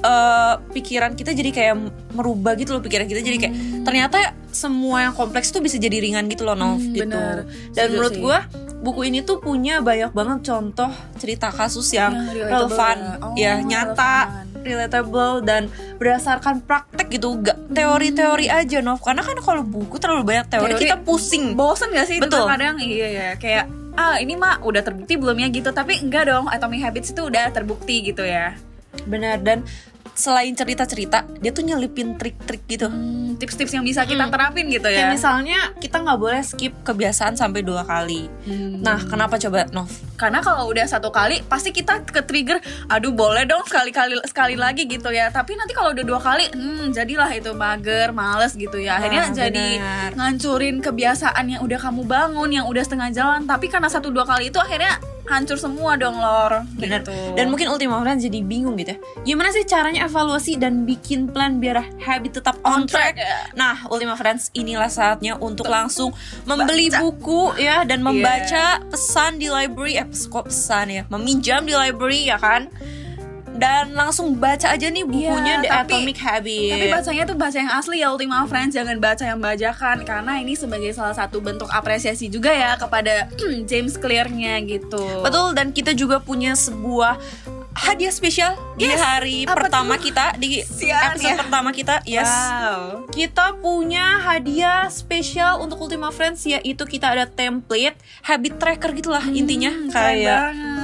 eh, 0.00 0.54
pikiran 0.70 1.12
kita 1.12 1.30
jadi 1.30 1.50
kayak 1.50 1.74
merubah 2.10 2.52
gitu 2.54 2.72
loh 2.72 2.80
pikiran 2.80 3.04
kita 3.04 3.20
jadi 3.20 3.38
kayak 3.38 3.54
ternyata 3.82 4.18
semua 4.50 5.00
yang 5.00 5.14
kompleks 5.14 5.48
tuh 5.48 5.58
bisa 5.58 5.76
jadi 5.76 5.94
ringan 5.96 6.26
gitu 6.26 6.42
loh 6.42 6.52
Nov 6.52 6.76
Hmm, 6.76 6.90
gitu 6.90 7.06
bener. 7.08 7.46
dan 7.70 7.86
Setuju 7.86 7.92
menurut 7.92 8.14
gue 8.18 8.38
buku 8.82 9.00
ini 9.04 9.22
tuh 9.22 9.38
punya 9.38 9.78
banyak 9.78 10.10
banget 10.10 10.42
contoh 10.44 10.90
cerita 11.16 11.48
kasus 11.48 11.86
yang 11.90 12.10
Yang 12.12 12.34
relatable 12.34 12.50
relevan 12.50 12.96
ya. 12.98 13.14
Oh, 13.16 13.34
ya 13.38 13.54
nyata 13.62 14.14
relevan. 14.26 14.51
Relatable 14.62 15.42
dan 15.44 15.68
berdasarkan 15.98 16.62
praktek 16.64 17.18
gitu 17.20 17.38
gak 17.42 17.58
teori-teori 17.70 18.46
aja 18.48 18.78
Nov. 18.80 19.02
Karena 19.02 19.20
kan 19.20 19.36
kalau 19.38 19.62
buku 19.62 19.98
terlalu 19.98 20.34
banyak 20.34 20.46
teori, 20.48 20.72
Teori- 20.74 20.82
kita 20.88 20.96
pusing. 21.02 21.54
bosen 21.54 21.92
gak 21.92 22.08
sih 22.08 22.18
Betul. 22.22 22.48
kadang 22.48 22.78
iya 22.80 23.08
ya 23.10 23.28
kayak 23.36 23.66
ah 23.92 24.16
ini 24.16 24.40
mah 24.40 24.64
udah 24.64 24.80
terbukti 24.80 25.20
belum 25.20 25.36
ya? 25.36 25.48
gitu. 25.52 25.68
Tapi 25.68 26.00
enggak 26.00 26.32
dong 26.32 26.48
Atomic 26.48 26.80
Habits 26.80 27.12
itu 27.12 27.28
udah 27.28 27.52
terbukti 27.52 28.00
gitu 28.08 28.24
ya. 28.24 28.56
Benar. 29.04 29.40
Dan 29.40 29.64
selain 30.12 30.52
cerita-cerita 30.52 31.24
dia 31.40 31.50
tuh 31.50 31.64
nyelipin 31.64 32.16
trik-trik 32.20 32.62
gitu. 32.68 32.86
Hmm, 32.88 33.40
tips-tips 33.40 33.72
yang 33.72 33.84
bisa 33.84 34.04
kita 34.04 34.28
terapin 34.28 34.68
gitu 34.68 34.84
ya? 34.88 35.08
Kayak 35.08 35.12
misalnya 35.16 35.60
kita 35.80 36.04
nggak 36.04 36.18
boleh 36.20 36.42
skip 36.44 36.72
kebiasaan 36.84 37.34
sampai 37.34 37.64
dua 37.64 37.82
kali. 37.82 38.28
Hmm. 38.44 38.82
nah 38.82 38.98
kenapa 39.00 39.38
coba 39.38 39.66
Nov? 39.72 39.88
Karena 40.18 40.44
kalau 40.44 40.68
udah 40.68 40.84
satu 40.84 41.08
kali 41.08 41.40
pasti 41.46 41.72
kita 41.72 42.04
ke 42.04 42.22
trigger 42.22 42.58
aduh 42.86 43.10
boleh 43.14 43.46
dong 43.48 43.64
sekali 43.64 43.90
kali 43.90 44.18
sekali 44.28 44.54
lagi 44.58 44.84
gitu 44.84 45.08
ya. 45.08 45.32
Tapi 45.32 45.56
nanti 45.56 45.72
kalau 45.72 45.96
udah 45.96 46.04
dua 46.04 46.20
kali 46.20 46.46
hmm 46.52 46.92
jadilah 46.92 47.30
itu 47.32 47.50
mager 47.56 48.12
males 48.12 48.52
gitu 48.54 48.76
ya. 48.76 49.00
Akhirnya 49.00 49.22
Ah, 49.22 49.34
jadi 49.34 49.68
ngancurin 50.14 50.82
kebiasaan 50.82 51.44
yang 51.56 51.60
udah 51.64 51.78
kamu 51.78 52.02
bangun 52.04 52.50
yang 52.52 52.66
udah 52.68 52.82
setengah 52.84 53.10
jalan. 53.14 53.42
Tapi 53.48 53.66
karena 53.72 53.88
satu 53.88 54.12
dua 54.12 54.28
kali 54.28 54.52
itu 54.52 54.58
akhirnya 54.60 54.98
hancur 55.24 55.54
semua 55.54 55.94
dong 55.94 56.14
lor 56.14 56.66
Benar. 56.74 57.00
gitu. 57.00 57.14
Dan 57.32 57.48
mungkin 57.48 57.68
Ultima 57.68 57.98
Friends 57.98 58.22
jadi 58.22 58.40
bingung 58.40 58.74
gitu 58.74 58.92
ya. 58.92 58.98
Gimana 59.24 59.48
sih 59.48 59.62
caranya 59.62 60.04
evaluasi 60.04 60.56
dan 60.56 60.82
bikin 60.82 61.26
plan 61.26 61.56
biar 61.56 61.78
habit 61.98 62.38
tetap 62.38 62.58
on, 62.60 62.82
On 62.82 62.82
track, 62.84 63.14
track? 63.14 63.22
ya. 63.22 63.38
Nah, 63.52 63.86
Ultima 63.86 64.14
Friends 64.14 64.50
inilah 64.52 64.88
saatnya 64.88 65.34
untuk 65.36 65.66
langsung 65.66 66.10
membeli 66.42 66.88
Baca. 66.88 67.00
buku 67.00 67.40
ya 67.56 67.82
dan 67.82 68.00
Iya. 68.00 68.04
membaca 68.04 68.64
pesan 68.84 69.36
di 69.36 69.46
library 69.46 69.94
eh 69.94 70.06
kok 70.06 70.44
pesan 70.44 70.86
ya, 70.88 71.02
meminjam 71.08 71.62
di 71.62 71.72
library 71.72 72.26
ya 72.26 72.36
kan. 72.36 72.66
Dan 73.52 73.92
langsung 73.92 74.34
baca 74.34 74.68
aja 74.68 74.86
nih 74.86 75.04
bukunya 75.04 75.54
Iya, 75.54 75.62
The 75.62 75.70
tapi- 75.70 75.92
Atomic 75.94 76.18
Habit. 76.18 76.70
Tapi 76.72 76.86
bacanya 76.90 77.22
tuh 77.24 77.36
baca 77.36 77.54
yang 77.54 77.72
asli 77.72 77.96
ya 77.98 78.08
Ultima 78.08 78.42
Friends 78.44 78.72
Jangan 78.72 78.96
baca 78.96 79.24
yang 79.24 79.38
bajakan 79.38 79.96
Karena 80.02 80.32
ini 80.36 80.52
sebagai 80.52 80.90
salah 80.90 81.12
satu 81.12 81.38
bentuk 81.38 81.68
apresiasi 81.68 82.26
juga 82.26 82.48
ya 82.48 82.74
Kepada 82.74 83.28
James 83.70 83.94
Clear-nya 83.94 84.56
gitu 84.62 85.04
Betul 85.20 85.52
dan 85.52 85.70
kita 85.70 85.92
juga 85.92 86.18
punya 86.18 86.52
sebuah 86.52 87.20
hadiah 87.74 88.10
spesial 88.10 88.52
di 88.74 88.84
Yes, 88.84 89.00
hari 89.00 89.38
apa 89.42 89.56
pertama 89.58 89.96
tuh? 89.96 90.04
kita 90.04 90.36
di 90.36 90.60
Sian, 90.60 91.08
episode 91.08 91.30
ya. 91.30 91.40
pertama 91.40 91.70
kita. 91.70 91.94
Yes. 92.04 92.28
Wow 92.28 93.08
Kita 93.08 93.56
punya 93.56 94.20
hadiah 94.22 94.86
spesial 94.86 95.56
untuk 95.56 95.80
Ultima 95.80 96.08
Friends 96.08 96.44
yaitu 96.44 96.84
kita 96.84 97.08
ada 97.10 97.24
template 97.24 97.96
habit 98.22 98.56
tracker 98.56 98.92
gitulah 98.92 99.24
intinya 99.26 99.72
Hmm, 99.72 99.88
keren 99.88 100.04
kayak. 100.14 100.40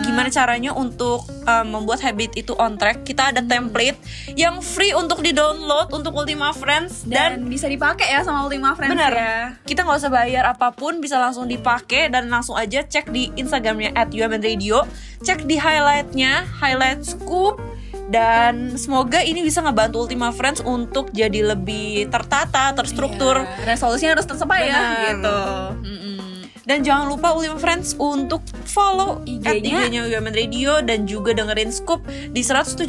Gimana 0.09 0.29
caranya 0.33 0.73
untuk 0.73 1.29
um, 1.44 1.66
membuat 1.68 2.01
habit 2.01 2.33
itu 2.40 2.57
on 2.57 2.81
track. 2.81 3.05
Kita 3.05 3.31
ada 3.31 3.44
template 3.44 4.01
yang 4.33 4.64
free 4.64 4.97
untuk 4.97 5.21
di-download 5.21 5.92
untuk 5.92 6.16
Ultima 6.16 6.57
Friends 6.57 7.05
dan, 7.05 7.44
dan, 7.44 7.53
bisa 7.53 7.68
dipakai 7.68 8.09
ya 8.09 8.25
sama 8.25 8.49
Ultima 8.49 8.73
Friends 8.73 8.97
benar 8.97 9.12
ya. 9.12 9.37
Kita 9.68 9.85
nggak 9.85 9.99
usah 10.01 10.12
bayar 10.12 10.49
apa 10.49 10.73
pun 10.73 11.05
bisa 11.05 11.21
langsung 11.21 11.44
dipakai 11.44 12.09
dan 12.09 12.33
langsung 12.33 12.57
aja 12.57 12.81
cek 12.81 13.12
di 13.12 13.29
Instagramnya 13.37 13.92
at 13.92 14.09
UMN 14.09 14.40
Radio. 14.40 14.88
Cek 15.21 15.44
di 15.44 15.61
highlightnya 15.61 16.49
highlight 16.59 17.05
scoop. 17.05 17.61
Dan 18.09 18.81
semoga 18.81 19.21
ini 19.21 19.44
bisa 19.44 19.61
ngebantu 19.61 20.09
Ultima 20.09 20.33
Friends 20.33 20.64
untuk 20.64 21.12
jadi 21.12 21.44
lebih 21.44 22.09
tertata, 22.09 22.73
terstruktur. 22.73 23.44
Iya, 23.44 23.68
resolusinya 23.68 24.16
harus 24.16 24.25
tercapai 24.25 24.73
ya 24.73 24.81
gitu. 25.12 25.38
Dan 26.68 26.85
jangan 26.85 27.09
lupa 27.09 27.33
Ultima 27.33 27.57
Friends 27.57 27.96
untuk 27.96 28.44
follow 28.68 29.24
IG-nya. 29.24 29.88
IG-nya 29.88 30.00
UMN 30.04 30.37
Radio 30.37 30.85
dan 30.85 31.09
juga 31.09 31.33
dengerin 31.33 31.72
Scoop 31.72 32.04
di 32.04 32.44
107,7 32.44 32.85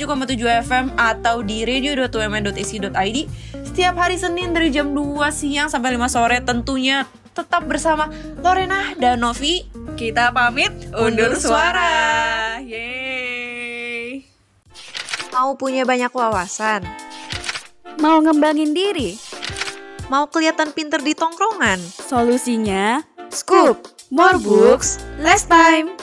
FM 0.68 1.00
atau 1.00 1.40
di 1.40 1.64
radio.umn.ac.id 1.64 3.18
setiap 3.64 3.96
hari 3.96 4.20
Senin 4.20 4.52
dari 4.52 4.68
jam 4.68 4.92
2 4.92 5.24
siang 5.32 5.72
sampai 5.72 5.96
5 5.96 6.12
sore 6.12 6.44
tentunya 6.44 7.08
tetap 7.32 7.64
bersama 7.72 8.12
Lorena 8.44 8.92
dan 9.00 9.24
Novi. 9.24 9.64
Kita 9.96 10.36
pamit 10.36 10.76
Undur 10.92 11.40
suara. 11.40 12.60
Yeay. 12.60 14.28
Mau 15.32 15.56
punya 15.56 15.88
banyak 15.88 16.12
wawasan? 16.12 16.84
Mau 18.04 18.20
ngembangin 18.20 18.76
diri? 18.76 19.29
Mau 20.10 20.26
kelihatan 20.26 20.74
pinter 20.74 20.98
di 21.06 21.14
tongkrongan? 21.14 21.78
Solusinya 21.78 23.06
Scoop, 23.30 23.78
more 24.10 24.42
books, 24.42 24.98
less 25.22 25.46
time. 25.46 25.94